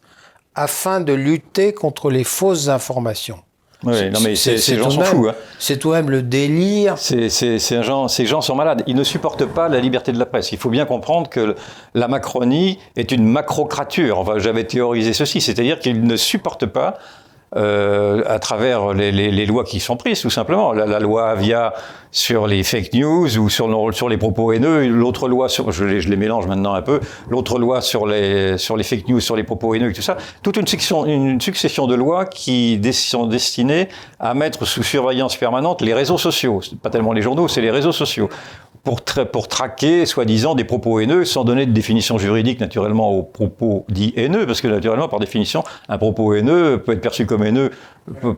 [0.55, 3.43] afin de lutter contre les fausses informations.
[3.83, 5.27] Oui, non mais ces gens sont fous.
[5.29, 5.35] Hein.
[5.59, 6.97] C'est tout de même le délire.
[6.97, 8.83] C'est, ces, gens, ces gens sont malades.
[8.87, 10.51] Ils ne supportent pas la liberté de la presse.
[10.51, 11.55] Il faut bien comprendre que
[11.93, 14.19] la Macronie est une macrocrature.
[14.19, 16.97] Enfin, j'avais théorisé ceci, c'est-à-dire qu'ils ne supportent pas
[17.55, 20.73] euh, à travers les, les, les, lois qui sont prises, tout simplement.
[20.73, 21.73] La, la, loi Avia
[22.11, 26.01] sur les fake news ou sur, sur les propos haineux, l'autre loi sur, je les,
[26.01, 29.37] je les, mélange maintenant un peu, l'autre loi sur les, sur les fake news, sur
[29.37, 33.27] les propos haineux et tout ça, toute une, section, une succession de lois qui sont
[33.27, 33.87] destinées
[34.19, 36.59] à mettre sous surveillance permanente les réseaux sociaux.
[36.81, 38.29] Pas tellement les journaux, c'est les réseaux sociaux
[38.87, 43.21] pour, tra pour traquer, soi-disant, des propos haineux, sans donner de définition juridique, naturellement, aux
[43.21, 47.43] propos dits haineux, parce que, naturellement, par définition, un propos haineux peut être perçu comme
[47.43, 47.71] haineux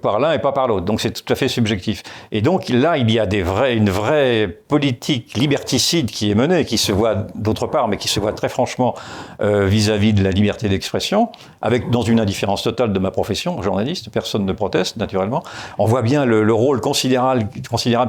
[0.01, 0.85] par l'un et pas par l'autre.
[0.85, 2.03] Donc c'est tout à fait subjectif.
[2.31, 3.27] Et donc là, il y a
[3.69, 8.19] une vraie politique liberticide qui est menée, qui se voit d'autre part, mais qui se
[8.19, 8.95] voit très franchement
[9.41, 11.29] euh, vis-à-vis de la liberté d'expression,
[11.62, 14.09] avec dans une indifférence totale de ma profession, journaliste.
[14.09, 15.43] Personne ne proteste, naturellement.
[15.77, 17.47] On voit bien le, le rôle considérable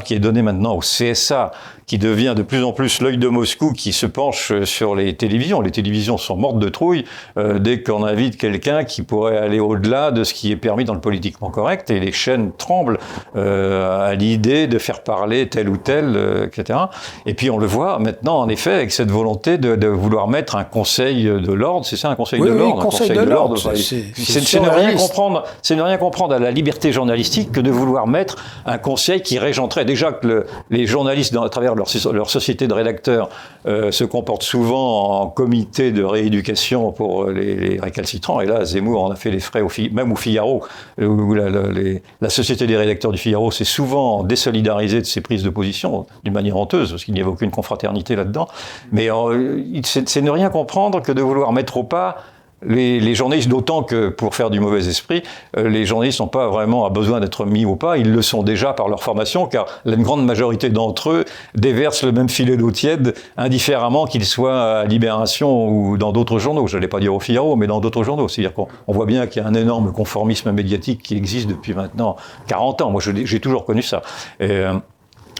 [0.04, 1.52] qui est donné maintenant au CSA,
[1.90, 5.60] qui devient de plus en plus l'œil de Moscou, qui se penche sur les télévisions.
[5.60, 7.04] Les télévisions sont mortes de trouille
[7.36, 10.94] euh, dès qu'on invite quelqu'un qui pourrait aller au-delà de ce qui est permis dans
[10.94, 13.00] le politiquement correct et les chaînes tremblent
[13.34, 16.78] euh, à l'idée de faire parler tel ou tel, euh, etc.
[17.26, 20.54] Et puis on le voit maintenant, en effet, avec cette volonté de, de vouloir mettre
[20.54, 23.58] un conseil de l'ordre, c'est ça, un conseil de l'ordre, un conseil de, l'ordre.
[23.58, 28.06] C'est ne rien comprendre, c'est ne rien comprendre à la liberté journalistique que de vouloir
[28.06, 32.30] mettre un conseil qui régenterait déjà que le, les journalistes, dans, à travers leur, leur
[32.30, 33.28] société de rédacteurs,
[33.66, 38.40] euh, se comportent souvent en comité de rééducation pour les, les récalcitrants.
[38.40, 40.64] Et là, Zemmour en a fait les frais, au, même au Figaro,
[41.00, 46.06] où la, Société des rédacteurs du Figaro s'est souvent désolidarisée de ses prises de position,
[46.24, 48.48] d'une manière honteuse, parce qu'il n'y avait aucune confraternité là-dedans.
[48.92, 52.18] Mais euh, c'est ne rien comprendre que de vouloir mettre au pas
[52.66, 55.22] les, les, journalistes, d'autant que pour faire du mauvais esprit,
[55.56, 58.72] euh, les journalistes n'ont pas vraiment besoin d'être mis au pas, ils le sont déjà
[58.72, 63.14] par leur formation, car la grande majorité d'entre eux déversent le même filet d'eau tiède,
[63.36, 66.66] indifféremment qu'ils soient à Libération ou dans d'autres journaux.
[66.66, 68.28] Je n'allais pas dire au Figaro, mais dans d'autres journaux.
[68.28, 72.16] C'est-à-dire qu'on voit bien qu'il y a un énorme conformisme médiatique qui existe depuis maintenant
[72.46, 72.90] 40 ans.
[72.90, 74.02] Moi, j'ai toujours connu ça.
[74.42, 74.74] Euh,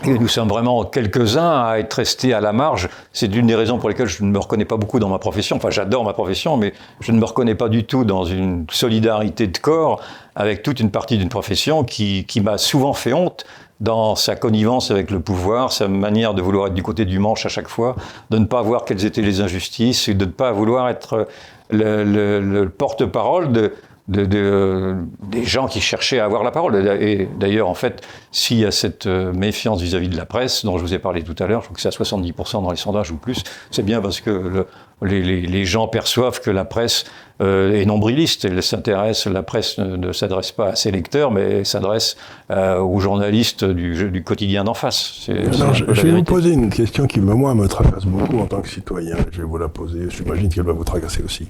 [0.05, 2.89] et nous sommes vraiment quelques-uns à être restés à la marge.
[3.13, 5.57] C'est l'une des raisons pour lesquelles je ne me reconnais pas beaucoup dans ma profession.
[5.57, 9.47] Enfin, j'adore ma profession, mais je ne me reconnais pas du tout dans une solidarité
[9.47, 10.01] de corps
[10.35, 13.45] avec toute une partie d'une profession qui, qui m'a souvent fait honte
[13.81, 17.47] dans sa connivence avec le pouvoir, sa manière de vouloir être du côté du manche
[17.47, 17.97] à chaque fois,
[18.31, 21.27] de ne pas voir quelles étaient les injustices et de ne pas vouloir être
[21.71, 23.73] le, le, le porte-parole de,
[24.11, 24.97] de, de,
[25.29, 26.77] des gens qui cherchaient à avoir la parole.
[27.01, 30.77] Et d'ailleurs, en fait, s'il y a cette euh, méfiance vis-à-vis de la presse, dont
[30.79, 32.77] je vous ai parlé tout à l'heure, je crois que c'est à 70% dans les
[32.77, 34.67] sondages ou plus, c'est bien parce que le,
[35.03, 37.05] les, les, les, gens perçoivent que la presse
[37.41, 38.45] euh, est nombriliste.
[38.45, 42.17] Elle s'intéresse, la presse ne, ne s'adresse pas à ses lecteurs, mais s'adresse
[42.51, 45.29] euh, aux journalistes du, du quotidien d'en face.
[45.29, 48.61] Alors, je, je vais vous poser une question qui, moi, me tracasse beaucoup en tant
[48.61, 49.17] que citoyen.
[49.31, 50.09] Je vais vous la poser.
[50.11, 51.47] J'imagine qu'elle va vous tracasser aussi.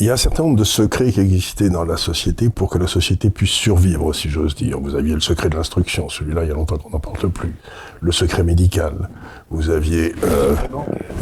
[0.00, 2.78] Il y a un certain nombre de secrets qui existaient dans la société pour que
[2.78, 4.80] la société puisse survivre, si j'ose dire.
[4.80, 7.54] Vous aviez le secret de l'instruction, celui-là, il y a longtemps qu'on n'en parle plus.
[8.00, 9.10] Le secret médical,
[9.50, 10.54] vous aviez euh,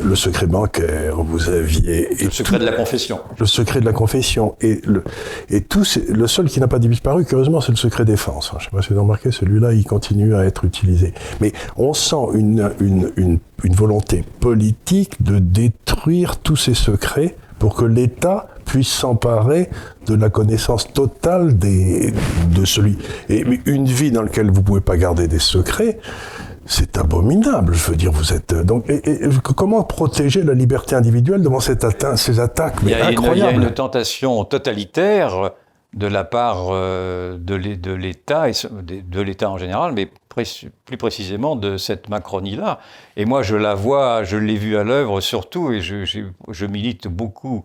[0.04, 2.08] le secret bancaire, vous aviez...
[2.22, 3.18] Le secret tout, de la confession.
[3.36, 4.54] Le secret de la confession.
[4.60, 5.02] Et, le,
[5.50, 8.52] et tout, le seul qui n'a pas disparu, curieusement, c'est le secret défense.
[8.52, 11.14] Je ne sais pas si vous avez remarqué, celui-là, il continue à être utilisé.
[11.40, 17.74] Mais on sent une, une, une, une volonté politique de détruire tous ces secrets pour
[17.74, 19.70] que l'État puisse s'emparer
[20.07, 22.12] de la connaissance totale des,
[22.54, 22.98] de celui.
[23.28, 25.98] Et une vie dans laquelle vous pouvez pas garder des secrets,
[26.66, 27.74] c'est abominable.
[27.74, 28.85] Je veux dire, vous êtes donc.
[28.88, 32.83] Et, et, comment protéger la liberté individuelle devant cette atta ces attaques?
[32.83, 35.52] Mais il y, a une, il y a une tentation totalitaire
[35.94, 41.78] de la part euh, de l'État et de l'État en général, mais plus précisément de
[41.78, 42.81] cette Macronie-là.
[43.16, 46.66] Et moi, je la vois, je l'ai vue à l'œuvre surtout, et je, je, je
[46.66, 47.64] milite beaucoup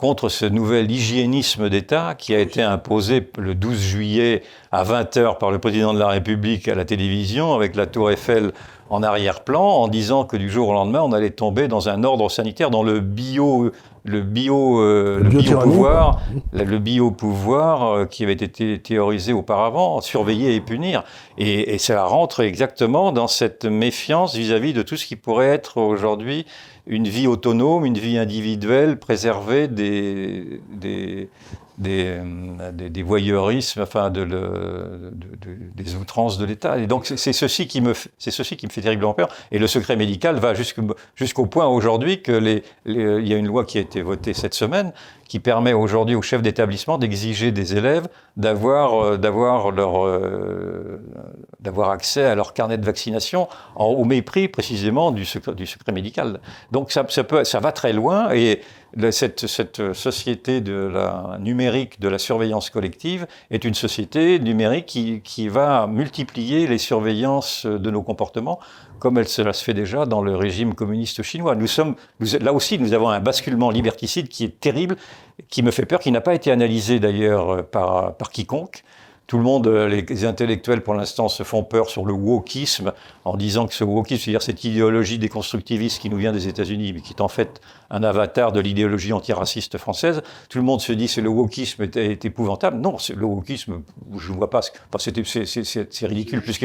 [0.00, 5.50] contre ce nouvel hygiénisme d'État qui a été imposé le 12 juillet à 20h par
[5.50, 8.52] le président de la République à la télévision avec la tour Eiffel
[8.88, 12.30] en arrière-plan en disant que du jour au lendemain on allait tomber dans un ordre
[12.30, 13.72] sanitaire, dans le bio
[14.04, 20.54] le bio, euh, le, bio pouvoir, le bio pouvoir qui avait été théorisé auparavant, surveiller
[20.54, 21.04] et punir,
[21.36, 25.76] et, et ça rentre exactement dans cette méfiance vis-à-vis de tout ce qui pourrait être
[25.76, 26.46] aujourd'hui
[26.90, 30.60] une vie autonome, une vie individuelle, préservée des,
[31.86, 34.24] euh, des, des, voyeurismes, enfin de
[35.74, 36.78] des outrances de l'État.
[36.78, 39.28] Et donc c'est ceci qui me c'est ceci qui me fait terriblement peur.
[39.50, 43.64] Et le secret médical va jusqu'au point aujourd'hui que les, il y a une loi
[43.64, 44.92] qui a été votée cette semaine
[45.30, 51.00] qui permet aujourd'hui aux chefs d'établissement d'exiger des élèves d'avoir euh, d'avoir leur euh,
[51.60, 56.40] d'avoir accès à leur carnet de vaccination au mépris précisément du secret, du secret médical.
[56.72, 58.60] Donc ça, ça peut ça va très loin et
[59.10, 64.86] cette, cette, société de la numérique, de la surveillance collective, est une société numérique
[65.24, 68.60] qui, va multiplier les surveillances de nos comportements,
[68.98, 71.54] comme cela se fait déjà dans le régime communiste chinois.
[71.54, 71.94] Nous sommes,
[72.40, 74.96] là aussi, nous avons un basculement liberticide qui est terrible,
[75.48, 78.84] qui me fait peur, qui n'a pas été analysé d'ailleurs par, par quiconque.
[79.30, 82.92] Tout le monde, euh, les intellectuels pour l'instant se font peur sur le wokisme
[83.24, 87.00] en disant que ce wokisme, c'est-à-dire cette idéologie déconstructiviste qui nous vient des États-Unis, mais
[87.00, 90.22] qui est en fait un avatar de l'idéologie antiraciste française.
[90.48, 92.78] Tout le monde se dit que le wokisme est, épouvantable.
[92.78, 93.82] Non, le wokisme,
[94.16, 94.60] je ne vois pas.
[94.92, 96.58] Enfin, c'est ridicule plus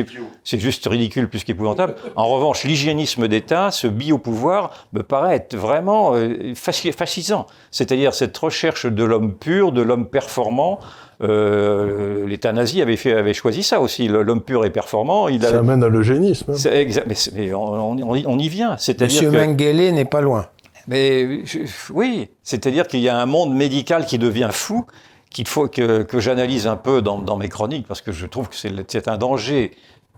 [0.43, 1.95] c'est juste ridicule plus qu'épouvantable.
[2.15, 7.47] En revanche, l'hygiénisme d'État, ce biopouvoir, me paraît être vraiment euh, fascisant.
[7.71, 10.79] C'est-à-dire cette recherche de l'homme pur, de l'homme performant.
[11.21, 15.27] Euh, L'État nazi avait, fait, avait choisi ça aussi, l'homme pur et performant.
[15.27, 16.51] Il ça amène à l'eugénisme.
[16.51, 16.71] Hein.
[16.71, 18.73] Exact, mais, on, on, y vient.
[18.73, 19.35] Monsieur que...
[19.35, 20.47] Mengele n'est pas loin.
[20.87, 21.43] Mais
[21.89, 24.85] oui, c'est-à-dire qu'il y a un monde médical qui devient fou,
[25.29, 29.07] qu'il faut que, j'analyse un peu dans, mes chroniques, parce que je trouve que c'est
[29.07, 29.71] un danger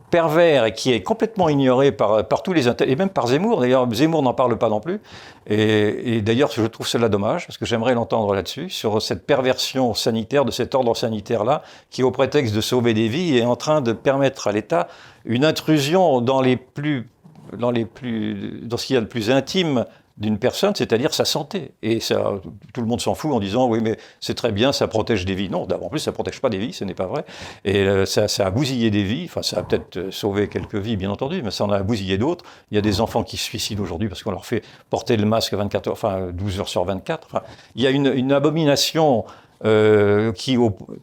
[0.09, 3.59] pervers et qui est complètement ignoré par, par tous les et même par Zemmour.
[3.59, 5.01] D'ailleurs, Zemmour n'en parle pas non plus.
[5.47, 9.93] Et, et d'ailleurs, je trouve cela dommage parce que j'aimerais l'entendre là-dessus sur cette perversion
[9.93, 13.81] sanitaire de cet ordre sanitaire-là, qui, au prétexte de sauver des vies, est en train
[13.81, 14.87] de permettre à l'État
[15.25, 17.09] une intrusion dans les plus
[17.57, 19.85] dans les plus dans ce qu'il y a de plus intime
[20.17, 21.71] d'une personne, c'est-à-dire sa santé.
[21.83, 22.33] Et ça,
[22.73, 25.35] tout le monde s'en fout en disant oui, mais c'est très bien, ça protège des
[25.35, 25.49] vies.
[25.49, 27.23] Non, en plus, ça protège pas des vies, ce n'est pas vrai.
[27.65, 29.25] Et euh, ça, ça, a bousillé des vies.
[29.25, 32.17] Enfin, ça a peut-être euh, sauvé quelques vies, bien entendu, mais ça en a bousillé
[32.17, 32.45] d'autres.
[32.71, 35.25] Il y a des enfants qui se suicident aujourd'hui parce qu'on leur fait porter le
[35.25, 37.27] masque 24 heures, enfin 12 heures sur 24.
[37.29, 37.43] Enfin,
[37.75, 39.25] il y a une, une abomination
[39.65, 40.57] euh, qui,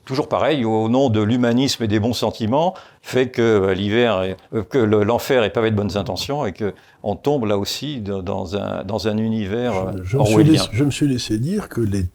[0.05, 4.63] toujours pareil, au nom de l'humanisme et des bons sentiments, fait que euh, l'hiver, euh,
[4.63, 8.85] que l'enfer est pavé de bonnes intentions et que on tombe là aussi dans un,
[8.85, 12.07] dans un univers je, me suis laissé, je me suis laissé dire que les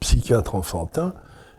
[0.00, 1.12] psychiatres enfantins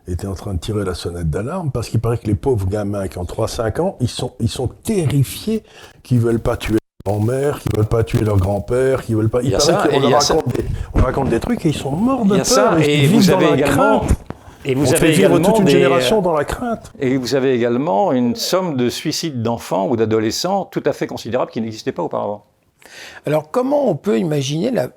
[0.07, 3.07] étaient en train de tirer la sonnette d'alarme parce qu'il paraît que les pauvres gamins
[3.07, 5.63] qui ont 3-5 ans, ils sont, ils sont terrifiés
[6.01, 9.41] qu'ils veulent pas tuer grand-mère, qui veulent pas tuer leur grand-père, qui veulent pas.
[9.41, 11.91] Il y a ça, on, leur raconte des, on raconte des trucs et ils sont
[11.91, 12.37] morts de peur.
[12.37, 13.99] Y a ça, et, vous avez également.
[13.99, 14.17] Crainte.
[14.65, 16.93] Et vous on avez fait vivre toute une génération dans la crainte.
[16.97, 21.51] Et vous avez également une somme de suicides d'enfants ou d'adolescents tout à fait considérable
[21.51, 22.45] qui n'existait pas auparavant.
[23.25, 24.87] Alors comment on peut imaginer la,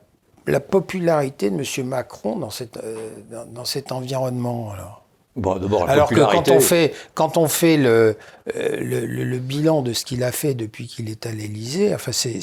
[0.46, 1.86] la popularité de M.
[1.88, 5.02] Macron dans, cette, euh, dans, dans, cet environnement alors?
[5.34, 8.16] Bon, Alors que quand on fait, quand on fait le,
[8.54, 12.40] euh, le, bilan de ce qu'il a fait depuis qu'il est à l'Élysée, enfin c'est,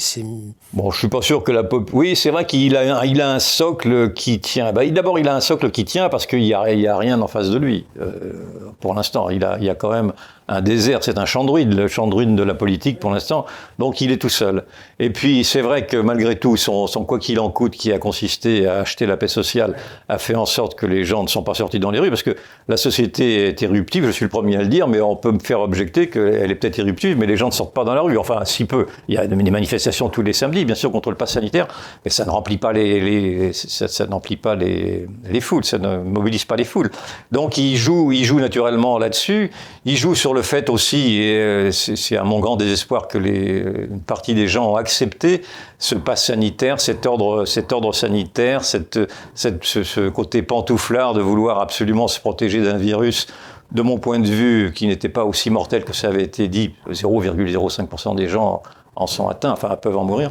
[0.74, 1.88] Bon, je suis pas sûr que la pop.
[1.94, 4.72] Oui, c'est vrai qu'il a, un, il a un socle qui tient.
[4.72, 7.22] Bah, d'abord, il a un socle qui tient parce qu'il y a, y a rien
[7.22, 7.86] en face de lui.
[8.00, 8.34] Euh,
[8.80, 10.12] pour l'instant, il a, il y a quand même
[10.48, 13.46] un désert, c'est un champ le champ de la politique pour l'instant,
[13.78, 14.64] donc il est tout seul.
[14.98, 17.98] Et puis c'est vrai que malgré tout, son, son quoi qu'il en coûte, qui a
[17.98, 19.74] consisté à acheter la paix sociale,
[20.08, 22.22] a fait en sorte que les gens ne sont pas sortis dans les rues, parce
[22.22, 22.36] que
[22.68, 25.38] la société est éruptive, je suis le premier à le dire, mais on peut me
[25.38, 28.18] faire objecter qu'elle est peut-être éruptive, mais les gens ne sortent pas dans la rue,
[28.18, 28.86] enfin si peu.
[29.08, 31.68] Il y a des manifestations tous les samedis, bien sûr, contre le pass sanitaire,
[32.04, 34.06] mais ça ne remplit pas les, ça, ça
[34.42, 36.90] pas les, les foules, ça ne mobilise pas les foules.
[37.32, 39.50] Donc il joue, il joue naturellement là-dessus,
[39.84, 43.64] il joue sur le fait aussi, et euh, c'est à mon grand désespoir que les,
[43.90, 45.42] une partie des gens ont accepté
[45.78, 48.98] ce pass sanitaire, cet ordre, cet ordre sanitaire, cette,
[49.34, 53.26] cette, ce, côté pantouflard de vouloir absolument se protéger d'un virus
[53.74, 56.74] de mon point de vue, qui n'était pas aussi mortel que ça avait été dit,
[56.90, 58.62] 0,05% des gens
[58.96, 60.30] en sont atteints, enfin peuvent en mourir.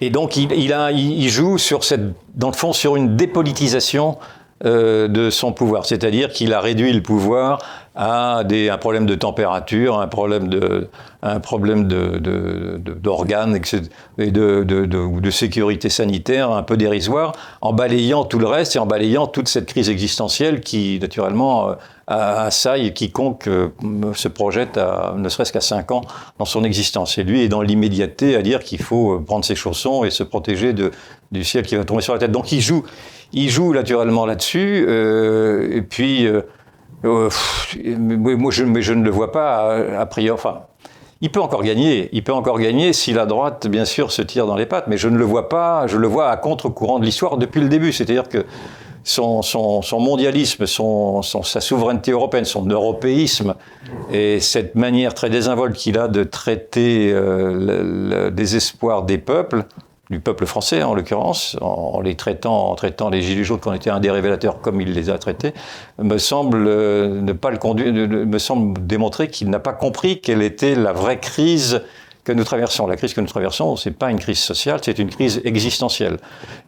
[0.00, 2.02] Et donc il, joue sur cette,
[2.34, 4.18] dans le fond sur une dépolitisation
[4.64, 7.60] euh, de son pouvoir, c'est-à-dire qu'il a réduit le pouvoir
[7.94, 10.88] à un problème de température, un problème de,
[11.22, 18.24] un problème d'organes de, et de, de, de, sécurité sanitaire un peu dérisoire, en balayant
[18.24, 21.76] tout le reste et en balayant toute cette crise existentielle qui, naturellement,
[22.12, 23.68] euh, assaille quiconque euh,
[24.14, 26.02] se projette à, ne serait-ce qu'à 5 ans
[26.38, 27.18] dans son existence.
[27.18, 30.74] Et lui est dans l'immédiateté à dire qu'il faut prendre ses chaussons et se protéger
[31.32, 32.32] du ciel qui va tomber sur la tête.
[32.32, 32.84] Donc il joue,
[33.32, 34.84] il joue naturellement là-dessus.
[34.86, 36.42] Euh, et puis, euh,
[37.04, 37.28] euh,
[37.96, 40.32] moi, mais je ne le vois pas a, priori.
[40.32, 40.62] Enfin,
[41.20, 42.08] il peut encore gagner.
[42.12, 44.86] Il peut encore gagner si la droite, bien sûr, se tire dans les pattes.
[44.86, 45.86] Mais je ne le vois pas.
[45.86, 47.92] Je le vois à contre-courant de l'histoire depuis le début.
[47.92, 48.44] C'est-à-dire que
[49.04, 49.42] son,
[49.98, 53.54] mondialisme, son, sa souveraineté européenne, son européisme
[54.12, 59.64] et cette manière très désinvolte qu'il a de traiter le, le désespoir des peuples
[60.12, 63.90] du peuple français en l'occurrence, en, les traitant, en traitant les Gilets jaunes ont été
[63.90, 65.54] un des révélateurs comme il les a traités,
[65.98, 70.42] me semble euh, ne pas le conduire, me semble démontrer qu'il n'a pas compris quelle
[70.42, 71.82] était la vraie crise
[72.24, 72.86] que nous traversons.
[72.86, 76.18] La crise que nous traversons, c'est pas une crise sociale, c'est une crise existentielle.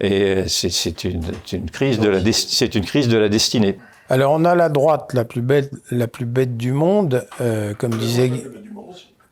[0.00, 3.78] Et c'est une, une, crise de la, c'est une crise de la destinée.
[4.10, 7.94] Alors on a la droite la plus bête, la plus bête du monde, euh, comme
[7.94, 8.30] disait,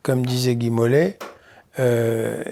[0.01, 1.19] comme disait Guy Mollet.
[1.79, 2.43] Euh,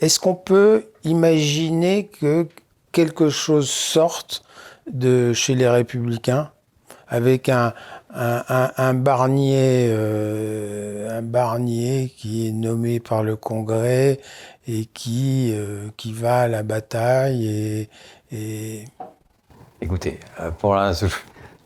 [0.00, 2.46] est-ce qu'on peut imaginer que
[2.92, 4.42] quelque chose sorte
[4.90, 6.50] de chez les républicains
[7.08, 7.72] avec un,
[8.14, 14.20] un, Barnier, euh, un Barnier qui est nommé par le Congrès
[14.66, 17.88] et qui, euh, va à la bataille
[18.32, 18.84] et.
[19.80, 20.18] Écoutez,
[20.58, 21.08] pour l'instant,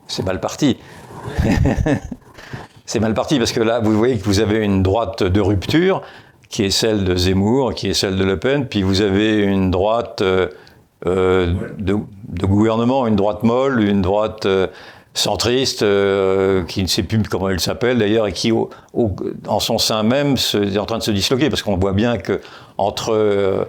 [0.07, 0.77] c'est mal parti.
[2.87, 6.03] c'est mal parti parce que là, vous voyez que vous avez une droite de rupture
[6.51, 9.71] qui est celle de Zemmour, qui est celle de Le Pen, puis vous avez une
[9.71, 10.49] droite euh,
[11.07, 11.97] euh de,
[12.45, 14.67] gouvernement, une droite molle, une droite euh,
[15.15, 18.71] centriste, euh, qui ne sait plus comment elle s'appelle d'ailleurs, et qui, au,
[19.47, 22.41] en son sein même, est en train de se disloquer, parce qu'on voit bien que
[22.79, 23.67] entre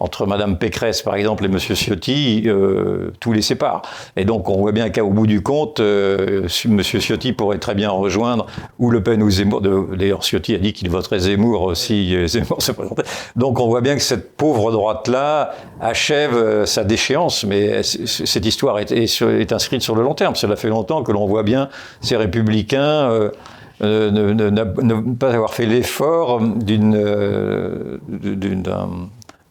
[0.00, 3.82] entre Madame Pécresse, par exemple, et Monsieur Ciotti, euh, tout les sépare.
[4.16, 7.90] Et donc, on voit bien qu'au bout du compte, euh, Monsieur Ciotti pourrait très bien
[7.90, 8.46] rejoindre
[8.78, 9.60] ou Le Pen ou Zemmour.
[9.60, 13.02] D'ailleurs, Ciotti a dit qu'il voterait Zemmour si euh, Zemmour se présentait.
[13.36, 17.44] Donc, on voit bien que cette pauvre droite-là achève euh, sa déchéance.
[17.44, 20.36] Mais cette histoire est, inscrite sur le long terme.
[20.36, 21.68] Cela fait longtemps que l'on voit bien
[22.00, 23.30] ces républicains.
[23.80, 26.96] Euh, ne, pas avoir fait l'effort d'une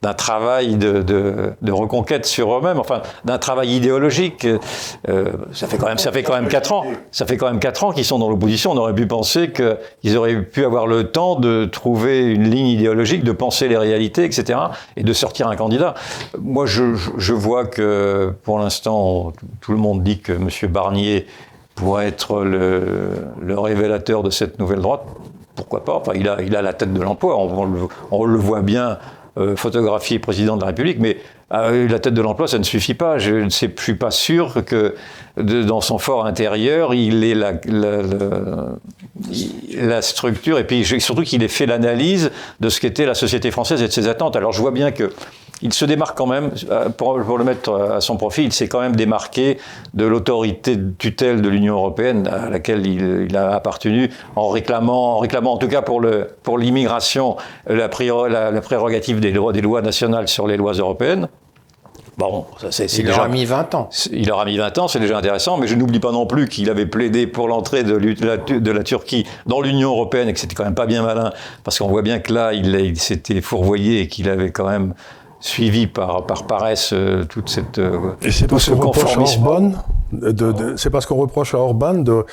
[0.01, 4.45] d'un travail de, de, reconquête sur eux-mêmes, enfin d'un travail idéologique.
[5.09, 6.85] Euh, ça fait quand même ça fait quand même quatre ans.
[7.11, 8.71] Ça fait quand même quatre ans qu'ils sont dans l'opposition.
[8.71, 13.23] On aurait pu penser qu'ils auraient pu avoir le temps de trouver une ligne idéologique,
[13.23, 14.59] de penser les réalités, etc.,
[14.95, 15.95] et de sortir un candidat.
[16.39, 20.49] Moi, je, je vois que pour l'instant, tout le monde dit que M.
[20.71, 21.25] Barnier
[21.75, 23.09] pourrait être le,
[23.41, 25.03] le révélateur de cette nouvelle droite
[25.57, 25.95] pourquoi pas?
[25.95, 27.35] Enfin, il a, il a la tête de l'emploi.
[27.35, 28.99] On, on, le voit bien
[29.37, 31.17] euh, photographier président de la République, mais
[31.53, 33.19] euh, la tête de l'emploi, ça ne suffit pas.
[33.19, 34.95] Je ne suis pas sûr que
[35.37, 37.53] dans son fort intérieur, il ait la,
[39.75, 43.81] la, structure, et puis surtout qu'il ait fait l'analyse de ce qu'était la société française
[43.81, 44.35] et de ses attentes.
[44.35, 45.11] Alors je vois bien que
[45.61, 48.79] il se démarque quand même, euh, pour, le mettre à son profit, il s'est quand
[48.79, 49.57] même démarqué
[49.93, 55.19] de l'autorité de tutelle de l'Union européenne à laquelle il, a appartenu en réclamant, en
[55.19, 57.35] réclamant en tout cas pour le pour l'immigration
[57.67, 61.27] la, la, prérogative des lois, des lois nationales sur les lois européennes.
[62.17, 63.89] Bon, ça c'est Il déjà, aura mis 20 ans.
[64.11, 66.67] Il aura mis 20 ans, c'est déjà intéressant, mais je n'oublie pas non plus qu'il
[66.71, 70.63] avait plaidé pour l'entrée de, de, la Turquie dans l'Union européenne et que c'était quand
[70.63, 71.31] même pas bien malin,
[71.63, 74.95] parce qu'on voit bien que là, il, il s'était fourvoyé et qu'il avait quand même
[75.39, 79.71] suivi par, par paresse euh, toute cette euh, et c'est parce qu'on reproche à Orban
[80.11, 82.25] de, c'est parce qu'on reproche à Orban de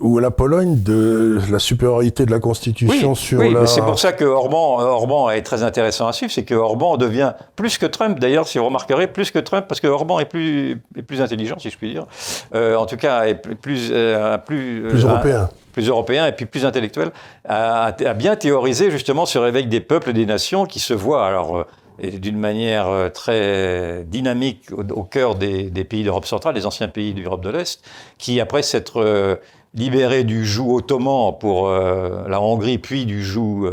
[0.00, 3.66] ou à la Pologne de la supériorité de la Constitution sur oui, la...
[3.66, 7.32] c'est pour ça que Orban, Orban est très intéressant à suivre, c'est que Orban devient
[7.56, 10.82] plus que Trump, d'ailleurs, si vous remarquerez, plus que Trump, parce que Orban est plus,
[10.96, 12.06] est plus intelligent, si je puis dire,
[12.54, 13.90] euh, en tout cas, est plus...
[13.90, 15.48] Euh, plus, plus européen.
[15.72, 17.10] plus européen et puis plus intellectuel,
[17.48, 21.26] a, a, bien théorisé justement ce réveil des peuples et des nations qui se voient.
[21.26, 21.64] Alors
[22.00, 27.14] et d'une manière euh, très dynamique au, cœur des, pays d'Europe centrale, des anciens pays
[27.14, 27.82] d'Europe de l'Est,
[28.18, 29.36] qui, après s'être euh,
[29.74, 33.70] libérés du joug ottoman pour euh, la Hongrie, puis du joug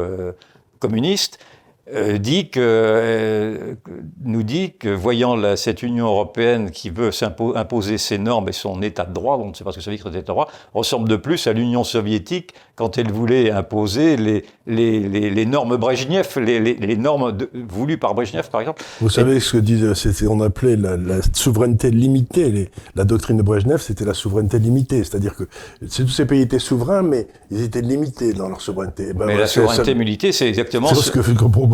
[0.79, 1.39] communiste,
[2.19, 3.77] dit que,
[4.21, 7.11] nous dit que, voyant cette Union européenne qui veut
[7.55, 9.89] imposer ses normes et son état de droit, on ne sait pas ce que ça
[9.89, 14.17] veut dire état de droit, ressemble de plus à l'Union soviétique quand elle voulait imposer
[14.17, 17.35] les, les, les, les normes Brejnev, les, normes
[17.67, 18.83] voulues par Brejnev, par exemple.
[19.01, 19.83] Vous savez ce que dit,
[20.29, 22.69] on appelait la, la souveraineté limitée.
[22.95, 25.03] la doctrine de Brejnev, c'était la souveraineté limitée.
[25.03, 25.45] C'est-à-dire que
[25.87, 29.11] tous ces pays étaient souverains, mais ils étaient limités dans leur souveraineté.
[29.13, 31.19] Ben mais la souveraineté limitée, c'est exactement ce que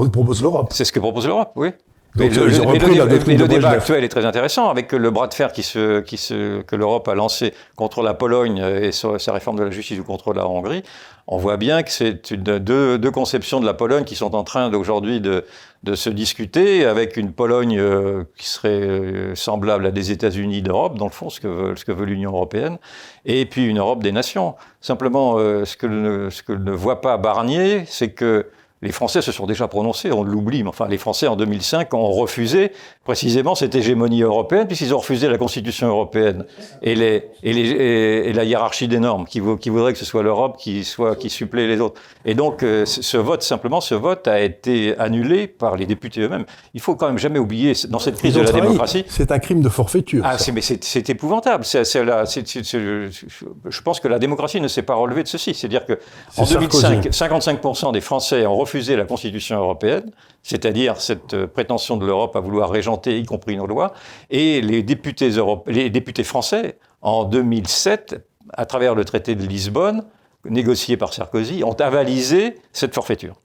[0.08, 0.70] propose l'Europe.
[0.72, 1.72] C'est ce que propose l'Europe, oui.
[2.16, 6.18] Mais le, débat actuel est très intéressant avec le bras de fer qui se, qui
[6.18, 10.03] se, que l'Europe a lancé contre la Pologne et sa réforme de la justice ou
[10.03, 10.84] contre la Hongrie.
[11.26, 14.72] On voit bien que c'est deux, deux, conceptions de la Pologne qui sont en train
[14.74, 15.45] aujourd'hui de,
[15.84, 20.97] de, se discuter avec une Pologne euh, qui serait euh, semblable à des États-Unis d'Europe,
[20.97, 22.78] dans le fond, ce que veut, ce que veut l'Union européenne,
[23.26, 24.55] et puis une Europe des nations.
[24.82, 28.47] Simplement, euh, ce, que ce que ne voit pas Barnier, c'est que
[28.84, 32.11] les Français se sont déjà prononcés, on l'oublie, mais enfin les Français en 2005 ont
[32.11, 32.73] refusé
[33.05, 36.45] précisément cette hégémonie européenne, puisqu'ils ont refusé la Constitution européenne
[36.81, 40.21] et, les, et, les, et, la hiérarchie des normes, qui, qui voudrait que ce soit
[40.21, 42.01] l'Europe qui, soit, qui supplée les autres.
[42.25, 46.45] Et donc euh, ce vote, simplement, ce vote a été annulé par les députés eux-mêmes.
[46.73, 49.05] Il faut quand même jamais oublier, dans cette crise de la démocratie...
[49.07, 50.23] C'est un crime de forfaiture.
[50.25, 51.63] Ah, mais c'est épouvantable.
[51.63, 55.53] C je pense que la démocratie ne s'est pas relevée de ceci.
[55.53, 55.99] C'est-à-dire que
[56.36, 60.11] en 2005, 55% des Français ont refusé la Constitution européenne,
[60.41, 63.93] c'est-à-dire cette euh, prétention de l'Europe à vouloir régenter, y compris nos lois,
[64.30, 65.32] et les députés,
[65.67, 70.03] les députés français, en 2007, à travers le traité de Lisbonne,
[70.45, 73.36] négocié par Sarkozy, ont avalisé cette forfaiture.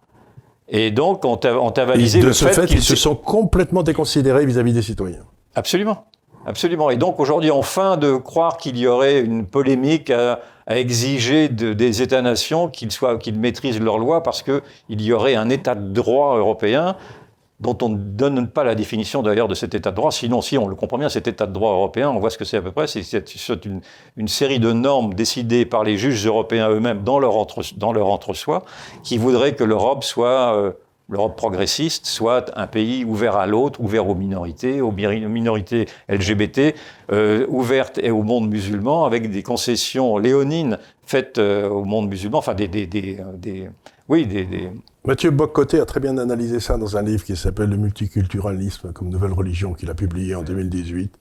[0.69, 4.83] Et donc, ont, ont avalisé de ce fait, qu'ils se sont complètement déconsidérés vis-à-vis des
[4.83, 5.25] citoyens.
[5.55, 6.07] Absolument.
[6.47, 6.91] Absolument.
[6.91, 12.03] Et donc, aujourd'hui, enfin de croire qu'il y aurait une polémique à à exiger des
[12.03, 12.91] États-nations qu'ils
[13.21, 16.95] qu'ils maîtrisent leurs lois parce qu'il y aurait un État de droit européen
[17.61, 20.13] dont on ne donne pas la définition d'ailleurs de cet état de droit.
[20.13, 22.45] Sinon, si on le comprend bien, cet état de droit européen, on voit ce que
[22.45, 22.87] c'est à peu près.
[22.87, 28.63] C'est une, série de normes décidées par les juges européens eux-mêmes dans leur entre-soi,
[29.03, 30.73] qui voudraient que l'Europe soit euh,
[31.09, 36.75] l'Europe progressiste soit un pays ouvert à l'autre, ouvert aux minorités, aux minorités LGBT,
[37.13, 42.55] euh, ouverte au monde musulman, avec des concessions léonines faites euh, au monde musulman, enfin
[42.55, 43.71] des, des, des, des
[44.09, 44.71] oui, des,
[45.05, 49.11] Mathieu Boccoté a très bien analysé ça dans un livre qui s'appelle Le multiculturalisme comme
[49.11, 51.15] nouvelle religion qu'il a publié en 2018.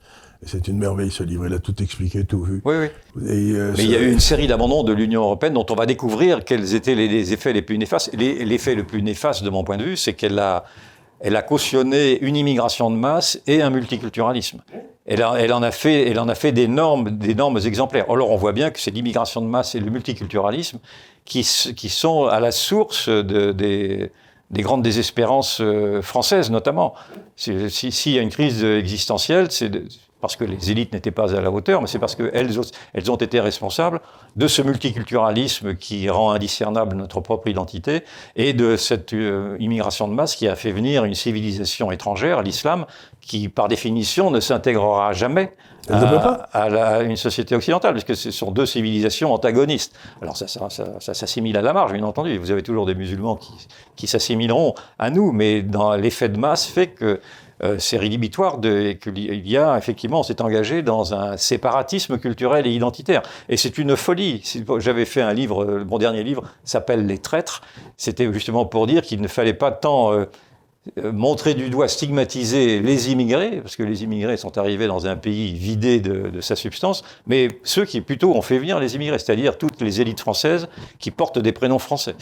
[0.46, 2.62] C'est une merveille ce livre, il a tout expliqué, tout vu.
[2.64, 2.88] Oui, oui.
[3.56, 5.84] Euh, Mais il y a eu une série d'abandons de l'Union européenne dont on va
[5.84, 8.14] découvrir quels étaient les, effets les plus néfastes.
[8.14, 10.64] L'effet le plus néfaste, de mon point de vue, c'est qu'elle a,
[11.20, 14.62] elle a cautionné une immigration de masse et un multiculturalisme.
[15.06, 18.08] Elle, elle, en a fait, elle en a fait des normes, des normes exemplaires.
[18.08, 20.78] Alors on voit bien que c'est l'immigration de masse et le multiculturalisme
[21.24, 21.40] qui,
[21.76, 24.12] qui sont à la source de, des,
[24.50, 26.94] des grandes désespérances euh, françaises notamment.
[27.36, 29.70] S'il si, y a une crise existentielle, c'est
[30.20, 32.50] parce que les élites n'étaient pas à la hauteur, mais c'est parce qu'elles
[32.94, 34.00] elles ont été responsables
[34.36, 38.02] de ce multiculturalisme qui rend indiscernable notre propre identité
[38.36, 42.86] et de cette euh, immigration de masse qui a fait venir une civilisation étrangère, l'islam,
[43.20, 45.52] qui par définition ne s'intégrera jamais
[46.52, 49.94] à, une société occidentale, puisque ce sont deux civilisations antagonistes.
[50.20, 52.36] Alors ça, ça, ça, s'assimile à la marge, bien entendu.
[52.38, 53.52] Vous avez toujours des musulmans qui,
[53.96, 57.20] qui s'assimileront à nous, mais dans l'effet de masse fait que
[57.78, 62.70] c'est rédhibitoire de, qu'il y a effectivement, on s'est engagé dans un séparatisme culturel et
[62.70, 63.22] identitaire.
[63.48, 64.42] Et c'est une folie.
[64.78, 67.62] J'avais fait un livre, euh, mon dernier livre s'appelle Les traîtres.
[67.96, 70.26] C'était justement pour dire qu'il ne fallait pas tant euh,
[70.96, 75.52] montrer du doigt, stigmatiser les immigrés, parce que les immigrés sont arrivés dans un pays
[75.52, 79.58] vidé de, de, sa substance, mais ceux qui plutôt ont fait venir les immigrés, c'est-à-dire
[79.58, 82.14] toutes les élites françaises qui portent des prénoms français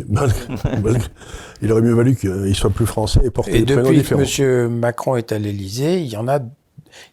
[1.62, 4.20] il aurait mieux valu qu'il soit plus français et porter des prénoms différents.
[4.20, 4.78] depuis que M.
[4.78, 6.40] Macron est à l'Élysée, il y en a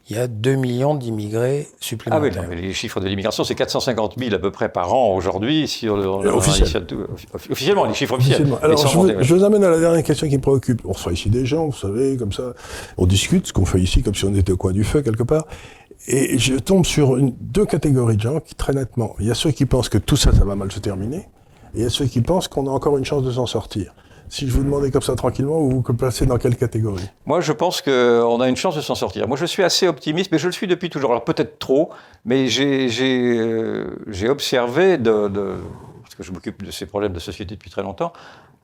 [0.10, 2.44] il y a 2 millions d'immigrés supplémentaires.
[2.46, 5.68] Ah oui, les chiffres de l'immigration, c'est 450 000 à peu près par an aujourd'hui.
[5.68, 5.96] Sur
[7.50, 8.48] officiellement, les chiffres officiels.
[8.62, 10.82] Alors, je vous, je vous, amène à la dernière question qui me préoccupe.
[10.86, 12.54] On reçoit ici des gens, vous savez, comme ça.
[12.98, 15.24] On discute, ce qu'on fait ici, comme si on était au coin du feu, quelque
[15.24, 15.46] part.
[16.08, 19.36] Et je tombe sur une, deux catégories de gens qui, très nettement, il y a
[19.36, 21.28] ceux qui pensent que tout ça, ça va mal se terminer.
[21.76, 23.94] Et a ceux qui pensent qu'on a encore une chance de s'en sortir.
[24.32, 27.10] Si je vous demandais comme ça tranquillement, vous vous placez dans quelle catégorie?
[27.26, 29.28] Moi, je pense qu'on a une chance de s'en sortir.
[29.28, 31.10] Moi, je suis assez optimiste, mais je le suis depuis toujours.
[31.10, 31.90] Alors peut-être trop,
[32.26, 32.90] mais j'ai
[33.40, 35.28] euh, observé, de,
[36.04, 38.14] parce que je m'occupe de ces problèmes de société depuis très longtemps,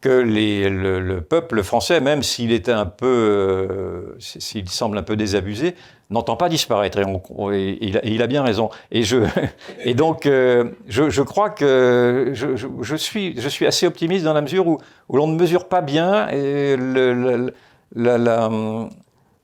[0.06, 5.74] que le, peuple français, même s'il est un peu, euh, s'il semble un peu désabusé,
[6.12, 7.00] n'entend pas disparaître.
[7.00, 8.70] Et, il, a, bien raison.
[8.92, 9.18] Et, je,
[9.96, 14.78] donc, euh, je, crois que je, suis, assez optimiste dans la mesure où,
[15.12, 16.28] l'on ne mesure pas bien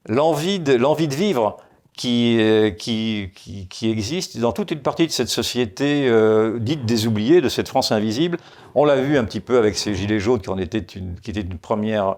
[0.07, 1.57] l'envie de, de vivre
[1.95, 6.85] qui, euh, qui, qui, qui, existe dans toute une partie de cette société euh, dite
[6.85, 8.37] désoubliée, de cette France invisible.
[8.75, 11.31] On l'a vu un petit peu avec ces gilets jaunes qui, en étaient une, qui
[11.31, 12.15] étaient une première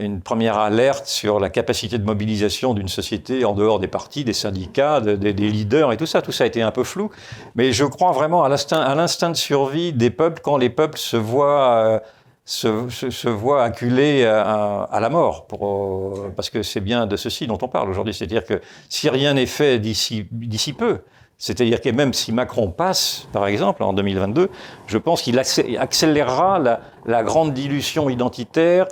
[0.00, 4.32] une première alerte sur la capacité de mobilisation d'une société en dehors des partis, des
[4.32, 6.22] syndicats, des leaders et tout ça.
[6.22, 7.10] Tout ça a été un peu flou.
[7.54, 11.84] Mais je crois vraiment à l'instinct de survie des peuples quand les peuples se voient,
[11.84, 11.98] euh,
[12.50, 17.46] se, se, voit acculé à, à, la mort, pour, parce que c'est bien de ceci
[17.46, 18.12] dont on parle aujourd'hui.
[18.12, 20.98] C'est-à-dire que si rien n'est fait d'ici peu,
[21.38, 24.50] c'est-à-dire que même si Macron passe, par exemple, en 2022,
[24.88, 28.86] je pense qu'il accélérera la, la, grande dilution identitaire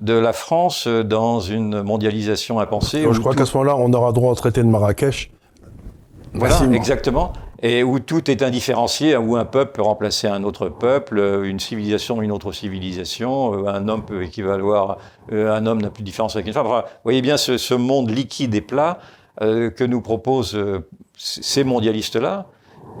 [0.00, 3.06] de la France dans une mondialisation impensée.
[3.08, 5.30] Je crois qu'à ce moment-là, on aura droit au traité de Marrakech.
[6.34, 7.32] Voilà, exactement.
[7.62, 12.20] Et où tout est indifférencié, où un peuple peut remplacer un autre peuple, une civilisation
[12.20, 14.98] une autre civilisation, un homme peut équivaloir,
[15.30, 16.66] un homme n'a plus de différence avec une femme.
[16.66, 18.98] vous voyez bien ce, ce monde liquide et plat
[19.42, 20.86] euh, que nous proposent euh,
[21.16, 22.46] ces mondialistes-là.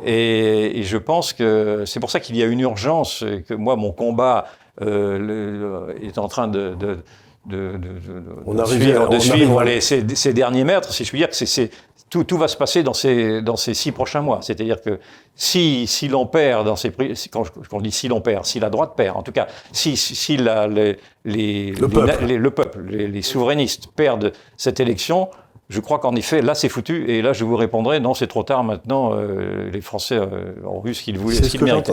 [0.04, 3.76] Et, je pense que c'est pour ça qu'il y a une urgence, et que moi,
[3.76, 4.46] mon combat
[4.82, 6.98] euh, est en train de, de
[7.46, 11.36] de, de, suivre, de suivre les, ces, ces, derniers mètres, si je puis dire que
[11.36, 11.70] c'est,
[12.14, 14.38] tout, tout, va se passer dans ces, dans ces six prochains mois.
[14.40, 15.00] C'est-à-dire que
[15.34, 18.70] si, si l'on perd dans ces quand, quand on dit si l'on perd, si la
[18.70, 22.24] droite perd, en tout cas, si, si la, les, les, le, peuple.
[22.24, 25.28] Les, le peuple, les, souverainistes perdent cette élection,
[25.70, 27.10] je crois qu'en effet, là, c'est foutu.
[27.10, 29.12] Et là, je vous répondrai, non, c'est trop tard maintenant.
[29.14, 31.42] Euh, les Français euh, ont vu ce qu'ils voulaient, ce.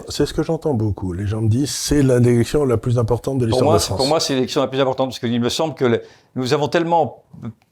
[0.09, 1.13] C'est ce que j'entends beaucoup.
[1.13, 3.97] Les gens me disent, c'est l'élection la plus importante de l'histoire de France.
[3.97, 6.01] Pour moi, c'est l'élection la plus importante, parce qu'il me semble que
[6.36, 7.24] nous avons tellement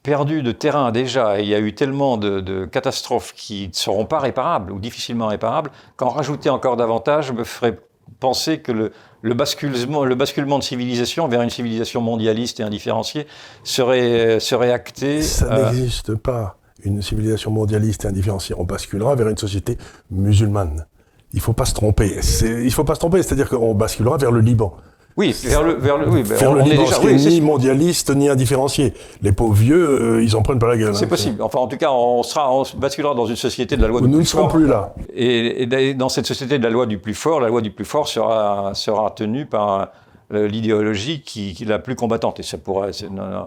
[0.02, 3.74] perdu de terrain déjà, et il y a eu tellement de, de catastrophes qui ne
[3.74, 7.78] seront pas réparables, ou difficilement réparables, qu'en rajouter encore davantage me ferait
[8.20, 8.92] penser que le,
[9.22, 13.28] le, basculement, le basculement de civilisation vers une civilisation mondialiste et indifférenciée
[13.64, 15.22] serait, serait acté.
[15.22, 18.56] Ça euh, n'existe pas, une civilisation mondialiste et indifférenciée.
[18.58, 19.78] On basculera vers une société
[20.12, 20.86] musulmane.
[21.34, 22.20] Il faut pas se tromper.
[22.42, 24.76] Il faut pas se tromper, c'est-à-dire qu'on basculera vers le Liban.
[25.20, 28.94] Oui, vers le, vers le, oui, vers on, est déjà, oui, ni mondialiste ni indifférencié.
[29.22, 30.96] Les pauvres vieux, euh, ils en prennent pas la gueule.
[30.96, 31.10] C'est hein.
[31.10, 31.42] possible.
[31.42, 34.08] Enfin, en tout cas, on sera, on basculera dans une société de la loi du
[34.08, 34.44] nous plus fort.
[34.44, 34.96] Nous ne serons plus là.
[35.14, 37.84] Et, et, dans cette société de la loi du plus fort, la loi du plus
[37.84, 39.90] fort sera, sera tenue par
[40.32, 42.40] euh, l'idéologie qui, qui, est la plus combattante.
[42.40, 42.92] Et ça pourrait,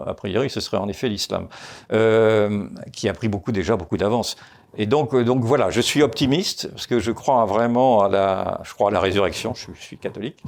[0.05, 1.47] a priori, ce serait en effet l'islam,
[1.91, 4.35] euh, qui a pris beaucoup déjà beaucoup d'avance.
[4.77, 8.61] Et donc, euh, donc voilà, je suis optimiste parce que je crois vraiment à la,
[8.63, 9.53] je crois à la résurrection.
[9.53, 10.41] Je, suis catholique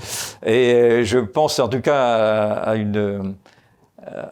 [0.45, 3.35] et je pense en tout cas à, une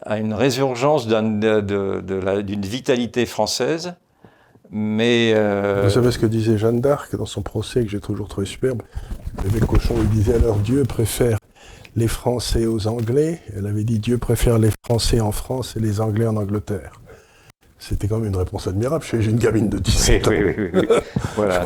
[0.02, 3.94] à une résurgence d'une vitalité française.
[4.74, 5.82] Euh...
[5.84, 8.82] vous savez ce que disait Jeanne d'Arc dans son procès que j'ai toujours trouvé superbe?
[9.44, 11.38] Le cochon lui disait alors Dieu préfère
[11.96, 13.40] les Français aux Anglais.
[13.56, 17.00] Elle avait dit Dieu préfère les Français en France et les Anglais en Angleterre.
[17.86, 20.30] C'était quand même une réponse admirable chez une gamine de 17 ans.
[20.30, 20.80] Oui, oui, oui.
[21.36, 21.62] Voilà,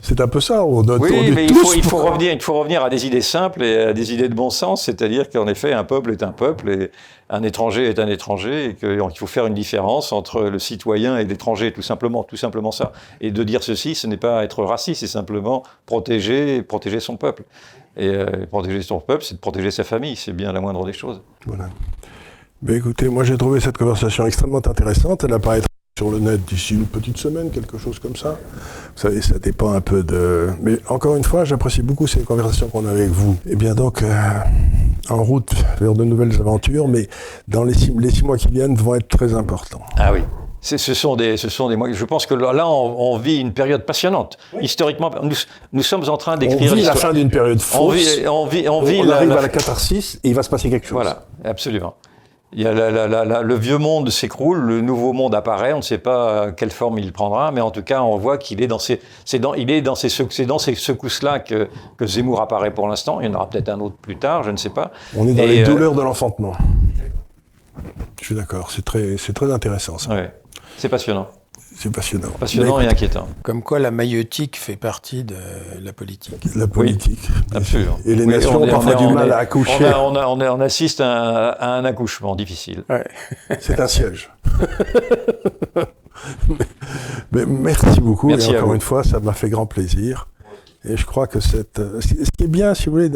[0.00, 0.64] c'est un peu ça.
[0.64, 3.20] On donne, oui, mais il faut, il, faut revenir, il faut revenir à des idées
[3.20, 6.32] simples et à des idées de bon sens, c'est-à-dire qu'en effet, un peuple est un
[6.32, 6.90] peuple et
[7.30, 11.24] un étranger est un étranger et qu'il faut faire une différence entre le citoyen et
[11.24, 12.90] l'étranger, tout simplement, tout simplement ça.
[13.20, 17.44] Et de dire ceci, ce n'est pas être raciste, c'est simplement protéger, protéger son peuple.
[17.96, 20.92] Et euh, protéger son peuple, c'est de protéger sa famille, c'est bien la moindre des
[20.92, 21.22] choses.
[21.46, 21.68] Voilà.
[22.62, 25.24] Mais écoutez, moi j'ai trouvé cette conversation extrêmement intéressante.
[25.24, 25.66] Elle apparaîtra
[25.98, 28.38] sur le net d'ici une petite semaine, quelque chose comme ça.
[28.94, 30.50] Vous savez, ça dépend un peu de...
[30.62, 33.32] Mais encore une fois, j'apprécie beaucoup ces conversations qu'on a avec vous.
[33.46, 34.12] Et eh bien donc, euh,
[35.10, 35.50] en route
[35.80, 37.08] vers de nouvelles aventures, mais
[37.48, 39.82] dans les six, les six mois qui viennent vont être très importants.
[39.96, 40.20] Ah oui.
[40.60, 41.92] Ce sont, des, ce sont des mois.
[41.92, 44.38] Je pense que là, on, vit une période passionnante.
[44.60, 45.34] Historiquement, nous,
[45.72, 46.70] nous, sommes en train d'écrire.
[46.70, 47.80] On vit la fin d'une période fausse.
[47.80, 50.48] On vit, on vit, on vit on arrive à la catharsis et il va se
[50.48, 50.94] passer quelque chose.
[50.94, 51.96] Voilà, absolument.
[52.54, 56.52] Il y a le vieux monde s'écroule, le nouveau monde apparaît, on ne sait pas
[56.52, 59.38] quelle forme il prendra, mais en tout cas, on voit qu'il est dans ces, c'est
[59.38, 63.20] dans, il est dans ces, c'est dans ces secousses-là que, que Zemmour apparaît pour l'instant.
[63.20, 64.90] Il y en aura peut-être un autre plus tard, je ne sais pas.
[65.16, 66.52] On est dans les euh, douleurs de l'enfantement.
[68.20, 70.10] Je suis d'accord, c'est très, c'est très intéressant ça.
[70.14, 70.30] Ouais.
[70.76, 71.28] C'est passionnant.
[71.76, 72.30] C'est passionnant.
[72.38, 73.28] Passionnant et inquiétant.
[73.42, 75.36] Comme quoi la maïotique fait partie de
[75.80, 76.40] la politique.
[76.54, 77.28] La politique.
[77.54, 77.98] absolument.
[78.04, 79.90] Et les nations ont parfois du mal à accoucher.
[79.96, 82.84] On, on, on, assiste à un, accouchement difficile.
[82.88, 83.04] Ouais.
[83.60, 84.30] C'est un siège.
[87.32, 88.30] mais, merci beaucoup.
[88.30, 90.28] et encore une fois, ça m'a fait grand plaisir.
[90.84, 93.10] Et je crois que cette, ce qui est bien, si vous voulez,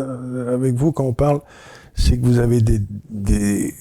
[0.53, 1.41] avec vous quand on parle,
[1.95, 2.81] c'est que vous avez des,
[3.11, 3.75] des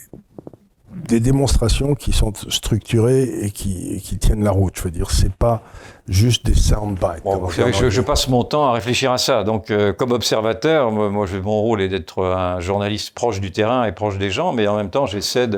[0.96, 4.74] des démonstrations qui sont structurées et qui, qui tiennent la route.
[4.78, 5.62] Je veux dire, c'est pas
[6.08, 7.24] juste des soundbites.
[7.24, 9.44] Bon, je, je, passe mon temps à réfléchir à ça.
[9.44, 13.86] Donc, euh, comme observateur, moi, moi mon rôle est d'être un journaliste proche du terrain
[13.86, 15.50] et proche des gens, mais en même temps, j'essaie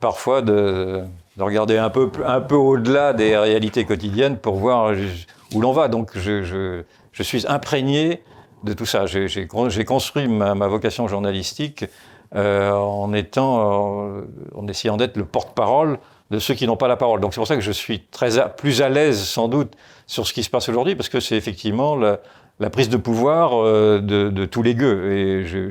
[0.00, 1.02] parfois de,
[1.36, 4.92] de, regarder un peu, un peu au-delà des réalités quotidiennes pour voir
[5.54, 5.88] où l'on va.
[5.88, 8.22] Donc, je, je, je, suis imprégné
[8.64, 9.06] de tout ça.
[9.06, 9.46] J'ai
[9.84, 11.84] construit ma, ma vocation journalistique
[12.36, 14.22] euh, en étant, euh,
[14.56, 16.00] en essayant d'être le porte-parole
[16.32, 17.20] de ceux qui n'ont pas la parole.
[17.20, 19.74] Donc c'est pour ça que je suis très plus à l'aise sans doute
[20.08, 24.00] sur ce qui se passe aujourd'hui, parce que c'est effectivement la, prise de pouvoir euh,
[24.00, 25.12] de, tous les gueux.
[25.12, 25.70] Et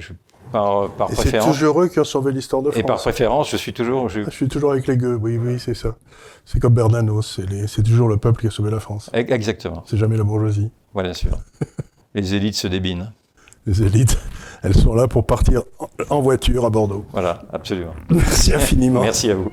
[0.53, 1.15] par, par et.
[1.15, 2.79] C'est toujours eux qui ont sauvé l'histoire de France.
[2.79, 4.05] Et par préférence, je suis toujours.
[4.05, 5.15] Ah, je, suis toujours avec les gueux.
[5.15, 5.95] Oui, oui, c'est ça.
[6.45, 7.41] C'est comme Bernanos.
[7.67, 9.09] C'est toujours le peuple qui a sauvé la France.
[9.11, 9.83] Exactement.
[9.85, 10.71] C'est jamais la bourgeoisie.
[10.93, 11.31] Voilà, sûr.
[12.15, 13.11] les élites se débinent
[13.65, 14.17] les élites,
[14.61, 15.63] elles sont là pour partir
[16.09, 17.05] en voiture à Bordeaux.
[17.11, 17.93] Voilà, absolument.
[18.09, 19.01] Merci infiniment.
[19.01, 19.51] Merci à vous.